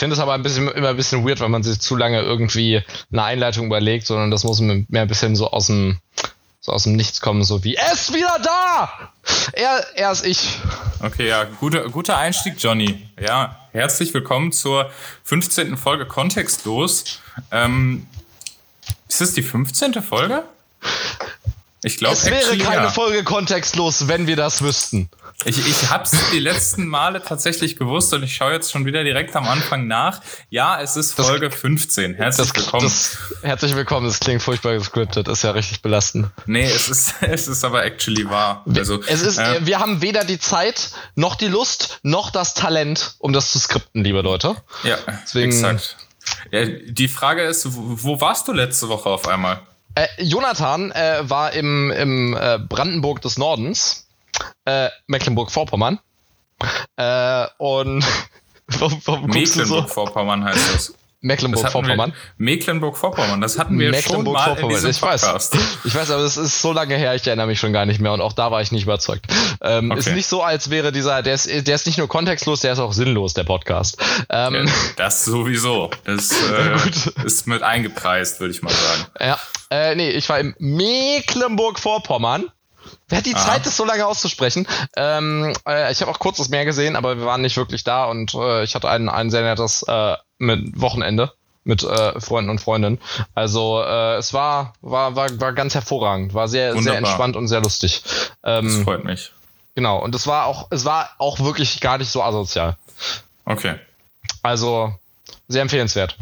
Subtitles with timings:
[0.00, 2.82] finde es aber ein bisschen, immer ein bisschen weird, wenn man sich zu lange irgendwie
[3.12, 5.98] eine Einleitung überlegt, sondern das muss mehr ein bisschen so aus dem,
[6.58, 9.12] so aus dem Nichts kommen, so wie, er ist wieder da!
[9.52, 10.58] Er, er ist ich.
[11.02, 13.06] Okay, ja, guter, guter Einstieg, Johnny.
[13.20, 14.90] Ja, herzlich willkommen zur
[15.24, 15.76] 15.
[15.76, 17.20] Folge Kontextlos.
[17.50, 18.06] Ähm,
[19.06, 20.02] ist das die 15.
[20.02, 20.44] Folge?
[21.82, 22.90] Ich glaube, es wäre keine ja.
[22.90, 25.08] Folge kontextlos, wenn wir das wüssten.
[25.46, 29.34] Ich, ich hab's die letzten Male tatsächlich gewusst und ich schaue jetzt schon wieder direkt
[29.34, 30.20] am Anfang nach.
[30.50, 32.14] Ja, es ist Folge das, 15.
[32.14, 32.82] Herzlich das, willkommen.
[32.82, 34.06] Das, herzlich willkommen.
[34.06, 35.28] Das klingt furchtbar gescriptet.
[35.28, 36.28] Ist ja richtig belastend.
[36.44, 38.62] Nee, es ist, es ist aber actually wahr.
[38.76, 43.14] Also, es ist, äh, wir haben weder die Zeit, noch die Lust, noch das Talent,
[43.18, 44.56] um das zu skripten, liebe Leute.
[44.84, 45.96] Ja, Deswegen, exakt.
[46.50, 49.62] Ja, die Frage ist, wo warst du letzte Woche auf einmal?
[49.94, 54.06] Äh, Jonathan äh, war im, im äh, Brandenburg des Nordens,
[54.64, 55.98] äh, Mecklenburg-Vorpommern.
[56.96, 58.04] Äh, und
[59.26, 60.94] Mecklenburg-Vorpommern heißt das.
[61.22, 62.14] Mecklenburg-Vorpommern.
[62.38, 65.54] Mecklenburg-Vorpommern, das hatten wir schon mal in diesem ich Podcast.
[65.54, 68.00] Weiß, ich weiß, aber es ist so lange her, ich erinnere mich schon gar nicht
[68.00, 69.26] mehr und auch da war ich nicht überzeugt.
[69.60, 70.00] Ähm, okay.
[70.00, 72.78] Ist nicht so, als wäre dieser, der ist, der ist nicht nur kontextlos, der ist
[72.78, 73.98] auch sinnlos, der Podcast.
[74.30, 75.90] Ähm, ja, das sowieso.
[76.04, 79.06] Das äh, ist mit eingepreist, würde ich mal sagen.
[79.20, 79.38] Ja,
[79.70, 82.50] äh, nee, ich war im Mecklenburg-Vorpommern.
[83.08, 83.46] Wer hat die Aha.
[83.46, 84.66] Zeit, das so lange auszusprechen?
[84.96, 88.06] Ähm, äh, ich habe auch kurz das Meer gesehen, aber wir waren nicht wirklich da
[88.06, 91.32] und äh, ich hatte ein, ein sehr nettes äh, mit Wochenende
[91.64, 92.98] mit äh, Freunden und Freundinnen.
[93.34, 96.82] Also äh, es war, war, war, war ganz hervorragend, war sehr, Wunderbar.
[96.82, 98.02] sehr entspannt und sehr lustig.
[98.42, 99.32] Ähm, das freut mich.
[99.74, 102.76] Genau, und es war auch, es war auch wirklich gar nicht so asozial.
[103.44, 103.74] Okay.
[104.42, 104.94] Also
[105.48, 106.16] sehr empfehlenswert.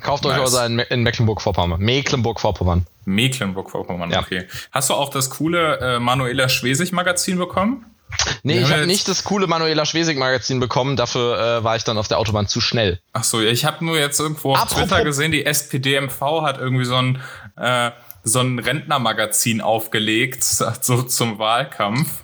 [0.00, 0.34] Kauft nice.
[0.34, 1.80] euch also in, in Mecklenburg-Vorpommern.
[1.80, 2.86] Mecklenburg-Vorpommern.
[3.04, 4.20] Mecklenburg-Vorpommern, ja.
[4.20, 4.46] okay.
[4.72, 7.86] Hast du auch das coole äh, Manuela Schwesig-Magazin bekommen?
[8.42, 12.08] Nee, ich habe nicht das coole Manuela Schwesig-Magazin bekommen, dafür äh, war ich dann auf
[12.08, 13.00] der Autobahn zu schnell.
[13.12, 16.84] Ach so, ich habe nur jetzt irgendwo auf Apropos Twitter gesehen, die SPDMV hat irgendwie
[16.84, 17.20] so ein,
[17.56, 17.90] äh,
[18.22, 20.44] so ein Rentnermagazin aufgelegt,
[20.80, 22.22] so zum Wahlkampf.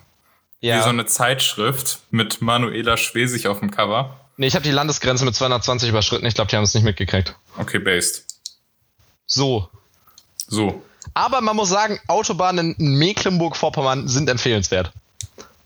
[0.61, 0.79] Ja.
[0.79, 4.21] Wie so eine Zeitschrift mit Manuela Schwesig auf dem Cover.
[4.37, 6.27] Nee, ich habe die Landesgrenze mit 220 überschritten.
[6.27, 7.35] Ich glaube, die haben es nicht mitgekriegt.
[7.59, 8.27] Okay, based.
[9.27, 9.69] So.
[10.49, 10.83] So.
[11.15, 14.93] Aber man muss sagen, Autobahnen in Mecklenburg-Vorpommern sind empfehlenswert.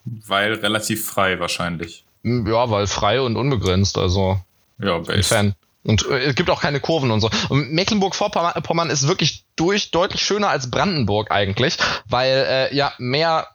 [0.04, 2.04] Weil relativ frei wahrscheinlich.
[2.22, 4.40] Ja, weil frei und unbegrenzt, also.
[4.78, 5.02] Ja.
[5.22, 5.54] Fan.
[5.82, 7.30] Und äh, es gibt auch keine Kurven und so.
[7.48, 11.76] Und Mecklenburg-Vorpommern ist wirklich durch deutlich schöner als Brandenburg eigentlich,
[12.08, 13.48] weil äh, ja mehr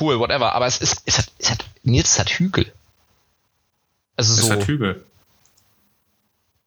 [0.00, 0.54] cool, whatever.
[0.54, 2.72] Aber es ist, es hat, es hat, Nils hat Hügel.
[4.16, 4.42] Also so.
[4.42, 5.04] Ist halt Hügel.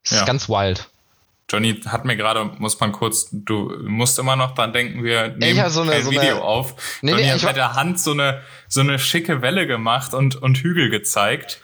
[0.03, 0.19] Das ja.
[0.19, 0.89] ist ganz wild.
[1.51, 5.57] Johnny hat mir gerade, muss man kurz, du musst immer noch dran denken, wir nehmen
[5.57, 6.99] ja, so eine, kein so Video eine, auf.
[7.01, 10.41] Nee, Johnny nee, hat mit der Hand so eine, so eine schicke Welle gemacht und,
[10.41, 11.59] und Hügel gezeigt.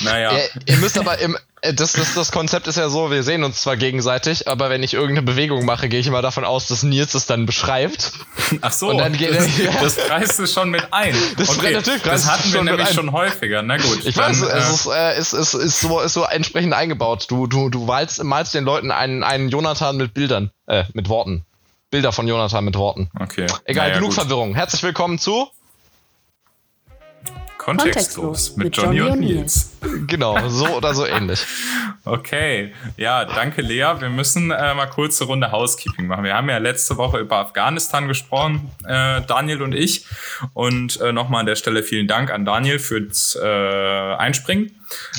[0.00, 0.32] Naja.
[0.32, 3.44] Ihr, ihr müsst aber im, äh, das, das, das Konzept ist ja so, wir sehen
[3.44, 6.82] uns zwar gegenseitig, aber wenn ich irgendeine Bewegung mache, gehe ich immer davon aus, dass
[6.82, 8.12] Nils es dann beschreibt.
[8.60, 9.80] Ach so, und dann geht das, er, ja.
[9.80, 11.14] das preist du schon mit ein.
[11.36, 13.62] Das, okay, natürlich das hatten wir nämlich schon häufiger.
[13.62, 14.04] Na gut.
[14.04, 17.26] Ich dann, weiß, äh, es, ist, äh, es, ist, ist, so, ist so entsprechend eingebaut.
[17.28, 21.44] Du, du, du malst, malst den Leuten einen, einen Jonathan mit Bildern, äh, mit Worten.
[21.90, 23.10] Bilder von Jonathan mit Worten.
[23.18, 23.46] Okay.
[23.64, 24.14] Egal, naja, genug gut.
[24.14, 24.54] Verwirrung.
[24.54, 25.48] Herzlich willkommen zu
[27.62, 29.70] Kontextlos, mit, mit Johnny, Johnny und Nils.
[30.08, 31.44] Genau, so oder so ähnlich.
[32.04, 33.94] Okay, ja, danke Lea.
[34.00, 36.24] Wir müssen äh, mal kurze Runde Housekeeping machen.
[36.24, 40.04] Wir haben ja letzte Woche über Afghanistan gesprochen, äh, Daniel und ich.
[40.52, 44.72] Und äh, nochmal an der Stelle vielen Dank an Daniel fürs äh, Einspringen.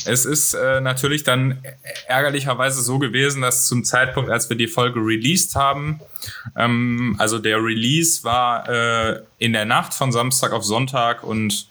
[0.06, 1.64] Es ist äh, natürlich dann
[2.08, 6.02] ärgerlicherweise so gewesen, dass zum Zeitpunkt, als wir die Folge released haben,
[6.58, 11.68] ähm, also der Release war äh, in der Nacht von Samstag auf Sonntag und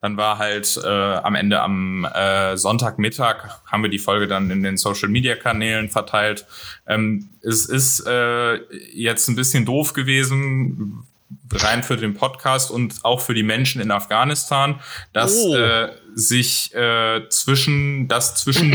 [0.00, 4.62] dann war halt äh, am Ende am äh, Sonntagmittag haben wir die Folge dann in
[4.62, 6.46] den Social Media Kanälen verteilt.
[6.86, 8.56] Ähm, es ist äh,
[8.92, 11.04] jetzt ein bisschen doof gewesen,
[11.52, 14.80] rein für den Podcast und auch für die Menschen in Afghanistan,
[15.12, 15.56] dass oh.
[15.56, 18.74] äh, sich äh, zwischen das zwischen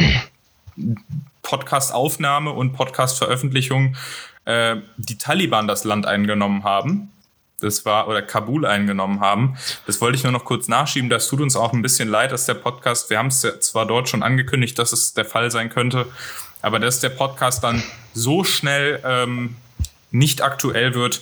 [1.41, 3.95] Podcast-Aufnahme und Podcast-Veröffentlichung
[4.43, 7.12] äh, die Taliban das Land eingenommen haben
[7.63, 9.57] das war, oder Kabul eingenommen haben.
[9.87, 11.09] Das wollte ich nur noch kurz nachschieben.
[11.09, 13.85] Das tut uns auch ein bisschen leid, dass der Podcast, wir haben es ja zwar
[13.85, 16.05] dort schon angekündigt, dass es der Fall sein könnte,
[16.61, 17.83] aber dass der Podcast dann
[18.13, 19.55] so schnell ähm,
[20.11, 21.21] nicht aktuell wird,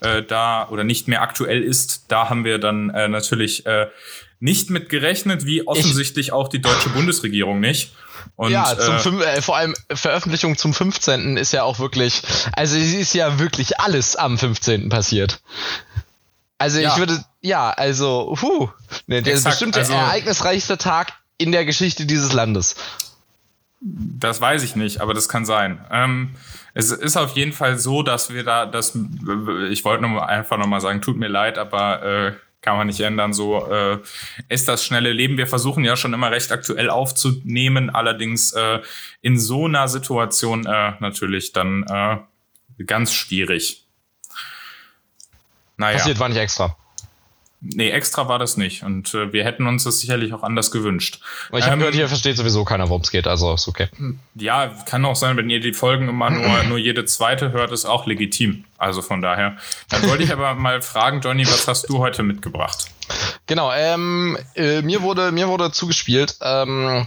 [0.00, 3.86] äh, da oder nicht mehr aktuell ist, da haben wir dann äh, natürlich äh,
[4.40, 7.92] nicht mit gerechnet, wie offensichtlich ich auch die deutsche Bundesregierung nicht.
[8.42, 11.36] Und, ja, zum äh, äh, vor allem Veröffentlichung zum 15.
[11.36, 12.22] ist ja auch wirklich,
[12.56, 14.88] also es ist ja wirklich alles am 15.
[14.88, 15.40] passiert.
[16.58, 16.90] Also ja.
[16.90, 18.68] ich würde, ja, also, huh,
[19.06, 22.74] ne, der Exakt, ist bestimmt der also, ereignisreichste Tag in der Geschichte dieses Landes.
[23.80, 25.84] Das weiß ich nicht, aber das kann sein.
[25.92, 26.34] Ähm,
[26.74, 28.98] es ist auf jeden Fall so, dass wir da, das,
[29.70, 33.34] ich wollte nur einfach nochmal sagen, tut mir leid, aber äh, kann man nicht ändern.
[33.34, 33.98] So äh,
[34.48, 35.36] ist das schnelle Leben.
[35.36, 38.80] Wir versuchen ja schon immer recht aktuell aufzunehmen, allerdings äh,
[39.20, 43.84] in so einer Situation äh, natürlich dann äh, ganz schwierig.
[45.76, 45.98] Naja.
[45.98, 46.76] Passiert war nicht extra.
[47.64, 48.82] Nee, extra war das nicht.
[48.82, 51.20] Und äh, wir hätten uns das sicherlich auch anders gewünscht.
[51.48, 53.88] Aber ich habe ähm, gehört, hier versteht sowieso keiner, worum es geht, also ist okay.
[54.34, 57.84] Ja, kann auch sein, wenn ihr die Folgen immer nur, nur jede zweite hört, ist
[57.84, 58.64] auch legitim.
[58.78, 59.56] Also von daher.
[59.88, 62.86] Dann wollte ich aber mal fragen, Johnny, was hast du heute mitgebracht?
[63.46, 67.06] Genau, ähm, äh, mir wurde mir wurde zugespielt ähm,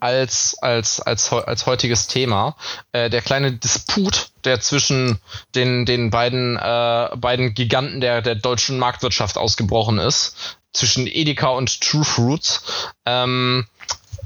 [0.00, 2.56] als als als als heutiges Thema
[2.92, 5.18] äh, der kleine Disput, der zwischen
[5.54, 11.80] den den beiden äh, beiden Giganten der der deutschen Marktwirtschaft ausgebrochen ist, zwischen Edeka und
[11.80, 12.62] True Fruits,
[13.06, 13.66] ähm,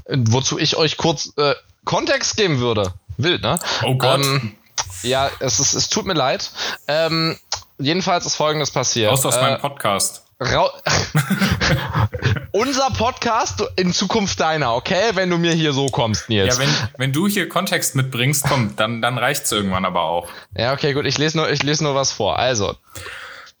[0.07, 1.55] wozu ich euch kurz äh,
[1.85, 2.93] Kontext geben würde.
[3.17, 3.59] Wild, ne?
[3.83, 4.23] Oh Gott.
[4.23, 4.55] Ähm,
[5.03, 6.49] ja, es, ist, es tut mir leid.
[6.87, 7.37] Ähm,
[7.77, 9.11] jedenfalls ist Folgendes passiert.
[9.11, 10.25] Raus aus äh, meinem Podcast.
[12.59, 15.11] Unser Podcast in Zukunft deiner, okay?
[15.13, 16.57] Wenn du mir hier so kommst, Nils.
[16.57, 20.27] Ja, wenn, wenn du hier Kontext mitbringst, komm, dann, dann reicht's irgendwann aber auch.
[20.57, 21.05] Ja, okay, gut.
[21.05, 22.37] Ich lese nur, ich lese nur was vor.
[22.37, 22.75] Also,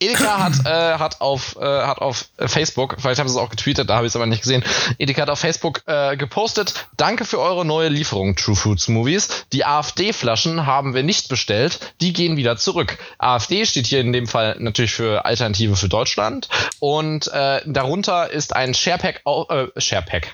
[0.01, 3.89] Edeka hat, äh, hat, auf, äh, hat auf Facebook, vielleicht haben sie es auch getweetet,
[3.89, 4.63] da habe ich es aber nicht gesehen.
[4.97, 9.27] Edeka hat auf Facebook äh, gepostet, danke für eure neue Lieferung, True Fruits Movies.
[9.51, 12.97] Die AfD-Flaschen haben wir nicht bestellt, die gehen wieder zurück.
[13.17, 16.47] AfD steht hier in dem Fall natürlich für Alternative für Deutschland.
[16.79, 20.33] Und äh, darunter ist ein Sharepack, äh, Sharepack,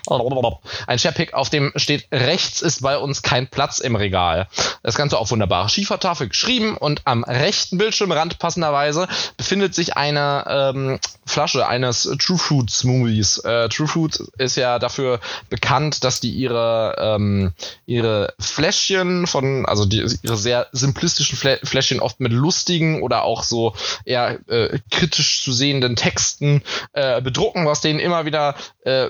[0.86, 4.46] ein Sharepack, auf dem steht, rechts ist bei uns kein Platz im Regal.
[4.84, 10.44] Das Ganze auf wunderbare Schiefertafel geschrieben und am rechten Bildschirmrand passenderweise befindet befindet sich eine
[10.48, 13.38] ähm, Flasche eines True Fruit Smoothies.
[13.38, 15.18] Äh, True Fruit ist ja dafür
[15.48, 17.52] bekannt, dass die ihre ähm,
[17.86, 23.44] ihre Fläschchen von, also die, ihre sehr simplistischen Flä Fläschchen oft mit lustigen oder auch
[23.44, 23.74] so
[24.04, 26.62] eher äh, kritisch zu sehenden Texten
[26.92, 29.08] äh, bedrucken, was denen immer wieder äh,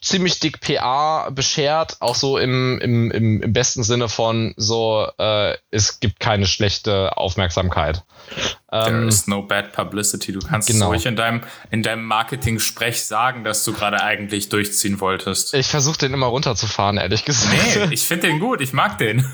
[0.00, 5.56] ziemlich dick PA beschert, auch so im, im, im, im besten Sinne von so, äh,
[5.70, 8.04] es gibt keine schlechte Aufmerksamkeit.
[8.70, 10.30] There ähm, is no bad publicity.
[10.30, 10.88] Du kannst genau.
[10.88, 11.40] ruhig in deinem,
[11.70, 15.54] in deinem Marketing-Sprech sagen, dass du gerade eigentlich durchziehen wolltest.
[15.54, 17.54] Ich versuche den immer runterzufahren, ehrlich gesagt.
[17.54, 19.24] Nee, ich finde den gut, ich mag den.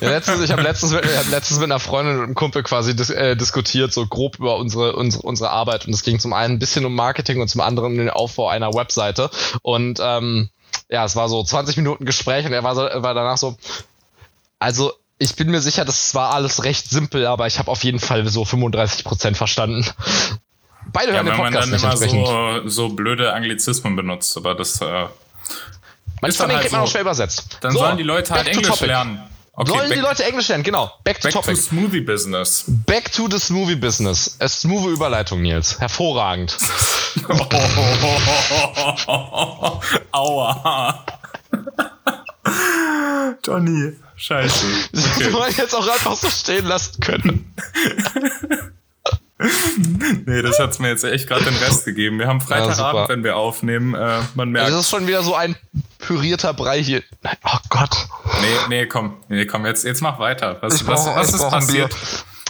[0.00, 2.96] Ja, letztens, ich habe letztens, mit, hab letztens mit einer Freundin und einem Kumpel quasi
[2.96, 5.86] dis, äh, diskutiert, so grob über unsere, unsere, unsere Arbeit.
[5.86, 8.48] Und es ging zum einen ein bisschen um Marketing und zum anderen um den Aufbau
[8.48, 9.30] einer Webseite.
[9.62, 10.50] Und ähm,
[10.88, 13.56] ja, es war so 20 Minuten Gespräch und er war, so, war danach so,
[14.58, 18.00] also ich bin mir sicher, das war alles recht simpel, aber ich habe auf jeden
[18.00, 19.86] Fall so 35 Prozent verstanden.
[20.92, 22.26] Beide ja, hören den Podcast nicht entsprechend.
[22.26, 25.06] So, so blöde Anglizismen benutzt, aber das äh,
[26.20, 27.58] von denen kriegt man auch schwer übersetzt.
[27.60, 29.22] Dann so, sollen die Leute halt Englisch lernen.
[29.54, 30.90] Okay, Sollen die Leute Englisch lernen, genau.
[31.04, 31.56] Back to back topic.
[31.56, 32.64] to Smoothie Business.
[32.66, 34.34] Back to the Smoothie Business.
[34.40, 35.78] A smooth Überleitung, Nils.
[35.78, 36.56] Hervorragend.
[40.12, 41.04] Aua.
[43.44, 43.92] Johnny.
[44.16, 44.66] Scheiße.
[44.92, 45.24] Das okay.
[45.24, 47.54] hätte man jetzt auch einfach so stehen lassen können.
[50.26, 52.18] nee, das hat's mir jetzt echt gerade den Rest gegeben.
[52.18, 53.94] Wir haben Freitagabend, ja, wenn wir aufnehmen.
[53.94, 54.70] Äh, man merkt.
[54.70, 55.56] Das ist schon wieder so ein
[56.02, 57.02] pürierter Brei hier.
[57.44, 58.08] Oh Gott.
[58.40, 59.16] Nee, nee, komm.
[59.28, 60.58] Nee, komm, jetzt, jetzt mach weiter.
[60.60, 61.96] Was, was, was ist passiert?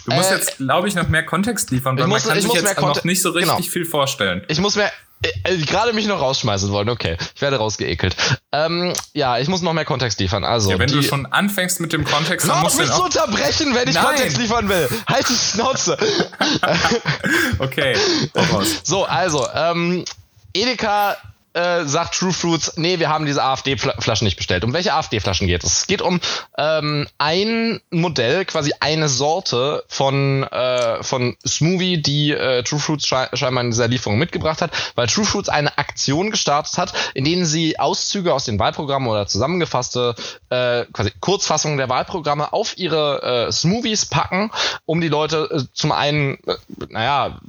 [0.05, 2.53] Du musst äh, jetzt, glaube ich, noch mehr Kontext liefern, weil muss, man kann sich
[2.53, 3.69] jetzt noch nicht so richtig genau.
[3.69, 4.43] viel vorstellen.
[4.49, 7.17] Ich muss mehr äh, gerade mich noch rausschmeißen wollen, okay.
[7.35, 8.15] Ich werde rausgeekelt.
[8.51, 10.43] Ähm, ja, ich muss noch mehr Kontext liefern.
[10.43, 13.73] Also, ja, wenn du schon anfängst mit dem Kontext, dann musst du mich zu unterbrechen,
[13.73, 14.05] wenn ich Nein.
[14.05, 14.89] Kontext liefern will.
[15.07, 15.97] Halt die Schnauze.
[17.59, 17.95] okay,
[18.83, 20.03] So, also, ähm,
[20.53, 21.15] Edeka
[21.53, 24.63] äh, sagt True Fruits, nee, wir haben diese AfD-Flaschen nicht bestellt.
[24.63, 25.79] Um welche AfD-Flaschen geht es?
[25.79, 26.19] Es geht um
[26.57, 33.29] ähm, ein Modell, quasi eine Sorte von, äh, von Smoothie, die äh, True Fruits sche
[33.33, 37.45] scheinbar in dieser Lieferung mitgebracht hat, weil True Fruits eine Aktion gestartet hat, in denen
[37.45, 40.15] sie Auszüge aus den Wahlprogrammen oder zusammengefasste
[40.49, 44.51] äh, quasi Kurzfassungen der Wahlprogramme auf ihre äh, Smoothies packen,
[44.85, 46.55] um die Leute äh, zum einen, äh,
[46.89, 47.39] naja,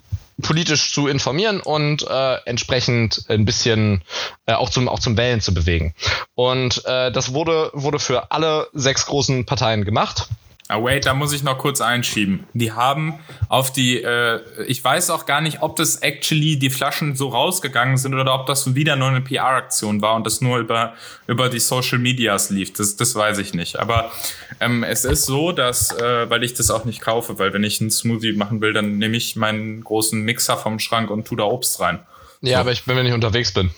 [0.45, 4.03] politisch zu informieren und äh, entsprechend ein bisschen
[4.47, 5.95] äh, auch zum auch zum Wählen zu bewegen.
[6.35, 10.29] Und äh, das wurde wurde für alle sechs großen Parteien gemacht.
[10.67, 12.47] Ah, wait, da muss ich noch kurz einschieben.
[12.55, 13.19] Die haben
[13.51, 17.99] auf die, äh, ich weiß auch gar nicht, ob das actually die Flaschen so rausgegangen
[17.99, 20.95] sind oder ob das wieder nur eine PR-Aktion war und das nur über,
[21.27, 22.73] über die Social Medias lief.
[22.73, 23.79] Das, das weiß ich nicht.
[23.79, 24.11] Aber
[24.59, 27.83] ähm, es ist so, dass, äh, weil ich das auch nicht kaufe, weil wenn ich
[27.83, 31.45] einen Smoothie machen will, dann nehme ich meinen großen Mixer vom Schrank und tu da
[31.45, 31.99] Obst rein.
[32.41, 32.61] Ja, so.
[32.61, 33.71] aber ich wenn ich unterwegs bin.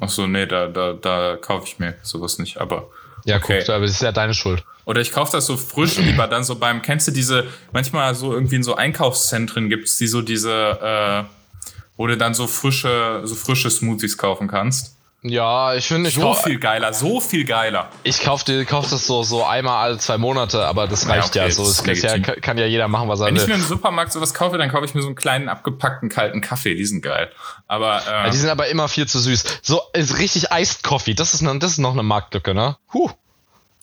[0.00, 2.58] Ach so, nee, da, da, da kaufe ich mir sowas nicht.
[2.58, 2.88] Aber
[3.26, 3.60] Ja, okay.
[3.60, 4.64] guck, aber das ist ja deine Schuld.
[4.84, 8.32] Oder ich kaufe das so frisch lieber dann so beim, kennst du diese, manchmal so
[8.32, 11.24] irgendwie in so Einkaufszentren gibt's die so diese, äh,
[11.96, 14.95] wo du dann so frische, so frische Smoothies kaufen kannst.
[15.28, 17.88] Ja, ich finde, so viel geiler, so viel geiler.
[18.02, 21.42] Ich kaufe kauf das so, so einmal alle zwei Monate, aber das reicht ja.
[21.42, 21.54] Okay, ja.
[21.54, 23.34] So, das, das ja, kann ja jeder machen, was er will.
[23.34, 26.08] Wenn ich mir im Supermarkt sowas kaufe, dann kaufe ich mir so einen kleinen abgepackten
[26.08, 26.74] kalten Kaffee.
[26.74, 27.30] Die sind geil.
[27.66, 29.60] Aber äh, ja, die sind aber immer viel zu süß.
[29.62, 31.14] So ist richtig Iced Coffee.
[31.14, 32.76] Das ist, ne, das ist noch eine Marktlücke, ne?
[32.92, 33.10] Huh.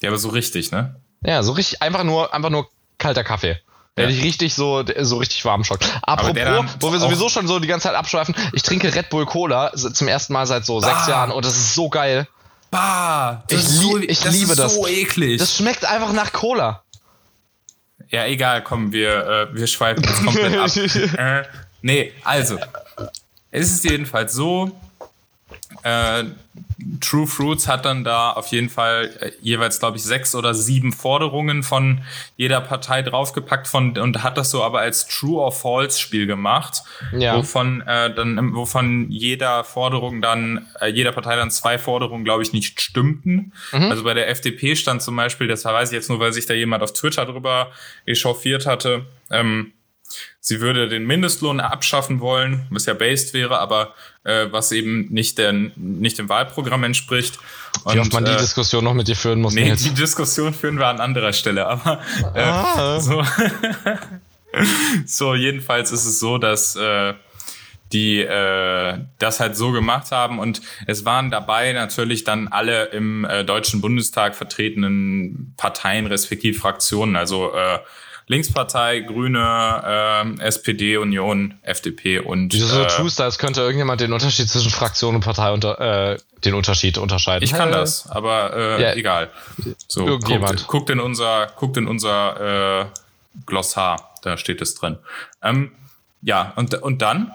[0.01, 0.95] Ja, aber so richtig, ne?
[1.25, 3.59] Ja, so richtig einfach nur, einfach nur kalter Kaffee.
[3.95, 4.12] Der ja.
[4.12, 5.85] dich richtig so, so richtig warm schockt.
[6.01, 9.71] Apropos, wo wir sowieso schon so die ganze Zeit abschweifen, ich trinke Red Bull Cola
[9.73, 10.88] zum ersten Mal seit so bah.
[10.88, 12.27] sechs Jahren und das ist so geil.
[12.71, 14.73] Bah, ich, li so, ich das liebe das.
[14.73, 15.38] so eklig.
[15.38, 16.81] Das schmeckt einfach nach Cola.
[18.09, 20.75] Ja, egal, komm, wir, äh, wir schweifen jetzt komplett ab.
[21.17, 21.43] äh,
[21.83, 22.57] nee, also,
[23.51, 24.71] es ist jedenfalls so,
[25.83, 26.23] äh,
[27.01, 30.91] True Fruits hat dann da auf jeden Fall äh, jeweils, glaube ich, sechs oder sieben
[30.93, 32.01] Forderungen von
[32.37, 36.83] jeder Partei draufgepackt von, und hat das so aber als True or False Spiel gemacht,
[37.17, 37.35] ja.
[37.37, 42.53] wovon äh, dann, wovon jeder Forderung dann, äh, jeder Partei dann zwei Forderungen, glaube ich,
[42.53, 43.53] nicht stimmten.
[43.71, 43.83] Mhm.
[43.91, 46.53] Also bei der FDP stand zum Beispiel, das weiß ich jetzt nur, weil sich da
[46.53, 47.71] jemand auf Twitter drüber
[48.05, 49.73] echauffiert hatte, ähm,
[50.45, 53.93] sie würde den Mindestlohn abschaffen wollen, was ja based wäre, aber
[54.25, 57.39] äh, was eben nicht, der, nicht dem Wahlprogramm entspricht.
[57.85, 59.53] Und, Wie oft man die äh, Diskussion noch mit dir führen muss.
[59.53, 59.85] Nee, jetzt.
[59.85, 62.01] die Diskussion führen wir an anderer Stelle, aber
[62.35, 63.00] äh, ah.
[63.00, 63.23] so,
[65.05, 67.13] so jedenfalls ist es so, dass äh,
[67.93, 73.23] die äh, das halt so gemacht haben und es waren dabei natürlich dann alle im
[73.23, 77.79] äh, Deutschen Bundestag vertretenen Parteien respektive Fraktionen, also äh,
[78.27, 82.53] Linkspartei, Grüne, äh, SPD, Union, FDP und.
[82.53, 86.17] Wieso so äh, tust, als könnte irgendjemand den Unterschied zwischen Fraktion und Partei unter, äh,
[86.45, 87.43] den Unterschied unterscheiden.
[87.43, 89.29] Ich kann äh, das, aber äh, ja, egal.
[89.87, 90.57] So, irgendjemand.
[90.57, 92.85] Guckt, guckt in unser, guckt in unser äh,
[93.45, 94.97] Glossar, da steht es drin.
[95.41, 95.71] Ähm,
[96.21, 97.31] ja, und, und dann?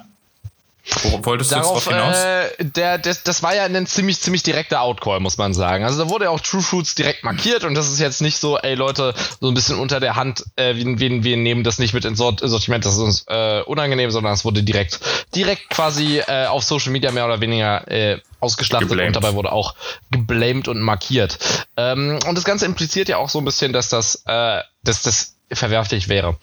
[1.02, 2.16] Worauf wolltest du Darauf, jetzt hinaus?
[2.16, 5.84] Äh, der, das, das war ja ein ziemlich, ziemlich direkter Outcall, muss man sagen.
[5.84, 8.58] Also da wurde ja auch True Fruits direkt markiert und das ist jetzt nicht so,
[8.58, 11.94] ey Leute, so ein bisschen unter der Hand, äh, wir, wir, wir nehmen das nicht
[11.94, 15.00] mit ins Sortiment, das ist uns äh, unangenehm, sondern es wurde direkt,
[15.34, 19.16] direkt quasi äh, auf Social Media mehr oder weniger äh, ausgeschlachtet geblamed.
[19.16, 19.74] und dabei wurde auch
[20.10, 21.38] geblamed und markiert.
[21.76, 25.36] Ähm, und das Ganze impliziert ja auch so ein bisschen, dass das, äh, dass das
[25.50, 26.36] verwerflich wäre.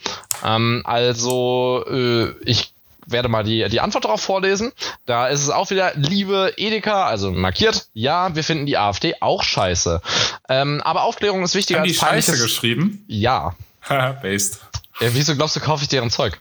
[0.44, 2.75] Ähm, also äh, ich
[3.06, 4.72] werde mal die, die Antwort darauf vorlesen.
[5.06, 9.44] Da ist es auch wieder, liebe Edeka, also markiert, ja, wir finden die AfD auch
[9.44, 10.02] scheiße.
[10.50, 13.04] Ähm, aber Aufklärung ist wichtiger Haben als die Scheiße geschrieben?
[13.08, 13.56] Ja.
[14.22, 14.60] Based.
[15.00, 16.40] Ja, wieso glaubst du, kaufe ich deren Zeug?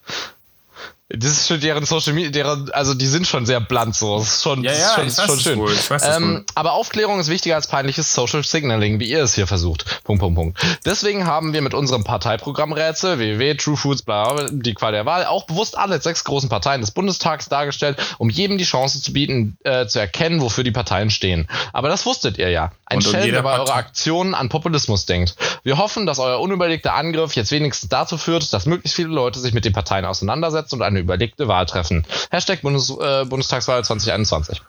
[1.17, 4.19] Das ist schon deren Social Media, deren, also die sind schon sehr blunt so.
[4.19, 5.65] Das ist schon, ja, ja, schon, ist schon schön.
[5.67, 9.47] Ich weiß ähm, aber Aufklärung ist wichtiger als peinliches Social Signaling, wie ihr es hier
[9.47, 10.03] versucht.
[10.05, 10.59] Punkt, Punkt, Punkt.
[10.85, 15.45] Deswegen haben wir mit unserem Parteiprogrammrätsel www, True Foods, bla, die Qual der Wahl, auch
[15.45, 19.87] bewusst alle sechs großen Parteien des Bundestags dargestellt, um jedem die Chance zu bieten, äh,
[19.87, 21.49] zu erkennen, wofür die Parteien stehen.
[21.73, 22.73] Aber das wusstet ihr ja.
[22.87, 25.37] Ein Schelm, der bei eurer Aktionen an Populismus denkt.
[25.63, 29.55] Wir hoffen, dass euer unüberlegter Angriff jetzt wenigstens dazu führt, dass möglichst viele Leute sich
[29.55, 32.05] mit den Parteien auseinandersetzen und eine überlegte Wahl treffen.
[32.31, 34.61] Hashtag Bundes, äh, Bundestagswahl 2021.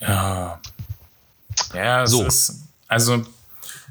[0.00, 0.60] Ja.
[1.74, 2.24] Ja, es so.
[2.24, 3.24] ist, also,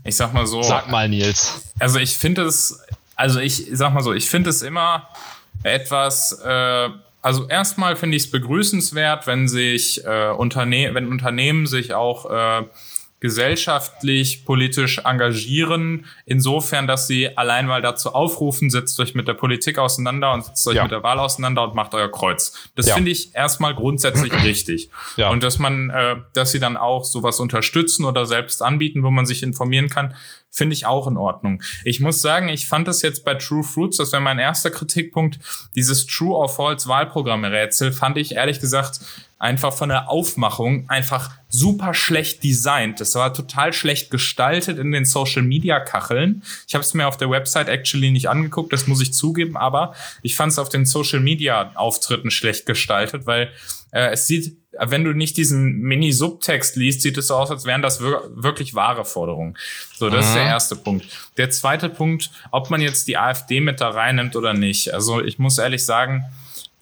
[0.04, 0.64] ich sag mal so.
[0.64, 1.62] Sag mal, Nils.
[1.80, 2.80] Also, ich finde es,
[3.16, 5.08] also ich sag mal so, ich finde es immer
[5.64, 6.90] etwas, äh,
[7.22, 12.66] also erstmal finde ich es begrüßenswert, wenn sich äh, Unterne wenn Unternehmen sich auch äh,
[13.26, 19.80] gesellschaftlich, politisch engagieren, insofern, dass sie allein mal dazu aufrufen, setzt euch mit der Politik
[19.80, 20.84] auseinander und setzt euch ja.
[20.84, 22.70] mit der Wahl auseinander und macht euer Kreuz.
[22.76, 22.94] Das ja.
[22.94, 24.92] finde ich erstmal grundsätzlich richtig.
[25.18, 25.32] Ja.
[25.32, 29.26] Und dass man, äh, dass sie dann auch sowas unterstützen oder selbst anbieten, wo man
[29.26, 30.14] sich informieren kann,
[30.52, 31.64] finde ich auch in Ordnung.
[31.84, 35.40] Ich muss sagen, ich fand das jetzt bei True Fruits, das wäre mein erster Kritikpunkt,
[35.76, 39.00] dieses True or False Wahlprogramme-Rätsel, fand ich ehrlich gesagt
[39.38, 43.02] einfach von der Aufmachung einfach super schlecht designt.
[43.02, 46.44] Das war total schlecht gestaltet in den Social Media Kacheln.
[46.68, 49.94] Ich habe es mir auf der Website actually nicht angeguckt, das muss ich zugeben, aber
[50.22, 53.52] ich fand es auf den Social Media Auftritten schlecht gestaltet, weil
[53.92, 57.82] äh, es sieht wenn du nicht diesen Mini-Subtext liest, sieht es so aus, als wären
[57.82, 59.58] das wir wirklich wahre Forderungen.
[59.96, 60.28] So, das mhm.
[60.28, 60.50] ist der mhm.
[60.50, 61.06] erste Punkt.
[61.38, 64.94] Der zweite Punkt, ob man jetzt die AfD mit da reinnimmt oder nicht.
[64.94, 66.26] Also ich muss ehrlich sagen,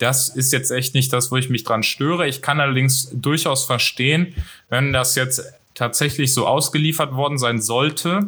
[0.03, 2.27] das ist jetzt echt nicht das, wo ich mich dran störe.
[2.27, 4.35] Ich kann allerdings durchaus verstehen,
[4.67, 5.41] wenn das jetzt
[5.75, 8.27] tatsächlich so ausgeliefert worden sein sollte,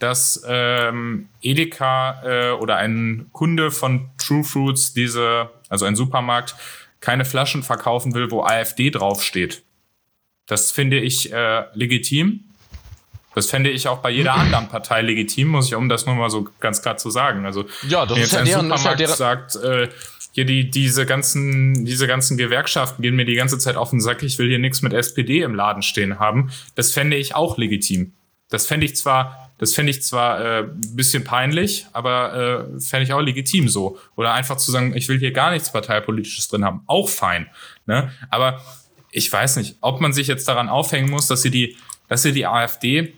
[0.00, 6.56] dass ähm, Edeka äh, oder ein Kunde von True Fruits diese, also ein Supermarkt,
[7.00, 9.62] keine Flaschen verkaufen will, wo AfD draufsteht.
[10.46, 12.44] Das finde ich äh, legitim.
[13.36, 16.28] Das fände ich auch bei jeder anderen Partei legitim, muss ich um das nur mal
[16.28, 17.46] so ganz klar zu sagen.
[17.46, 19.88] Also ja, das wenn ist jetzt ja ein deren, Supermarkt ist ja sagt, äh,
[20.32, 24.22] hier die, diese ganzen, diese ganzen Gewerkschaften gehen mir die ganze Zeit auf den Sack,
[24.22, 26.50] ich will hier nichts mit SPD im Laden stehen haben.
[26.74, 28.12] Das fände ich auch legitim.
[28.48, 33.12] Das fände ich zwar, das fände ich zwar äh, bisschen peinlich, aber äh, fände ich
[33.12, 33.98] auch legitim so.
[34.16, 36.82] Oder einfach zu sagen, ich will hier gar nichts Parteipolitisches drin haben.
[36.86, 37.48] Auch fein.
[37.86, 38.12] Ne?
[38.30, 38.62] Aber
[39.10, 41.76] ich weiß nicht, ob man sich jetzt daran aufhängen muss, dass sie die,
[42.08, 43.14] dass sie die AfD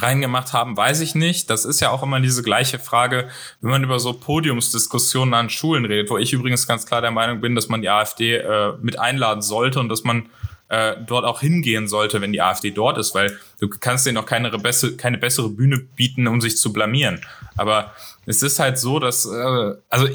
[0.00, 1.50] reingemacht haben, weiß ich nicht.
[1.50, 3.28] Das ist ja auch immer diese gleiche Frage,
[3.60, 7.40] wenn man über so Podiumsdiskussionen an Schulen redet, wo ich übrigens ganz klar der Meinung
[7.40, 10.28] bin, dass man die AfD äh, mit einladen sollte und dass man
[10.68, 14.26] äh, dort auch hingehen sollte, wenn die AfD dort ist, weil du kannst denen auch
[14.26, 14.50] keine,
[14.96, 17.20] keine bessere Bühne bieten, um sich zu blamieren.
[17.56, 17.92] Aber
[18.26, 20.08] es ist halt so, dass, äh, also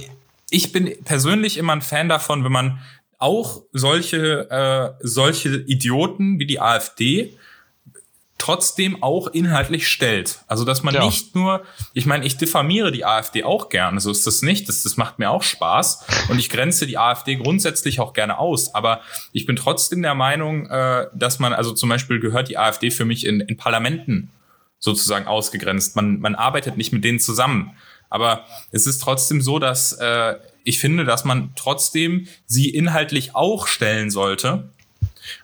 [0.50, 2.79] ich bin persönlich immer ein Fan davon, wenn man
[3.19, 7.38] auch solche, äh, solche Idioten wie die AfD
[8.39, 10.39] trotzdem auch inhaltlich stellt.
[10.48, 11.05] Also dass man ja.
[11.05, 14.81] nicht nur, ich meine, ich diffamiere die AfD auch gerne, so ist das nicht, das,
[14.81, 19.01] das macht mir auch Spaß und ich grenze die AfD grundsätzlich auch gerne aus, aber
[19.34, 23.05] ich bin trotzdem der Meinung, äh, dass man, also zum Beispiel gehört die AfD für
[23.05, 24.31] mich in, in Parlamenten
[24.79, 25.96] sozusagen ausgegrenzt.
[25.96, 27.75] Man, man arbeitet nicht mit denen zusammen.
[28.10, 33.67] Aber es ist trotzdem so, dass äh, ich finde, dass man trotzdem sie inhaltlich auch
[33.67, 34.69] stellen sollte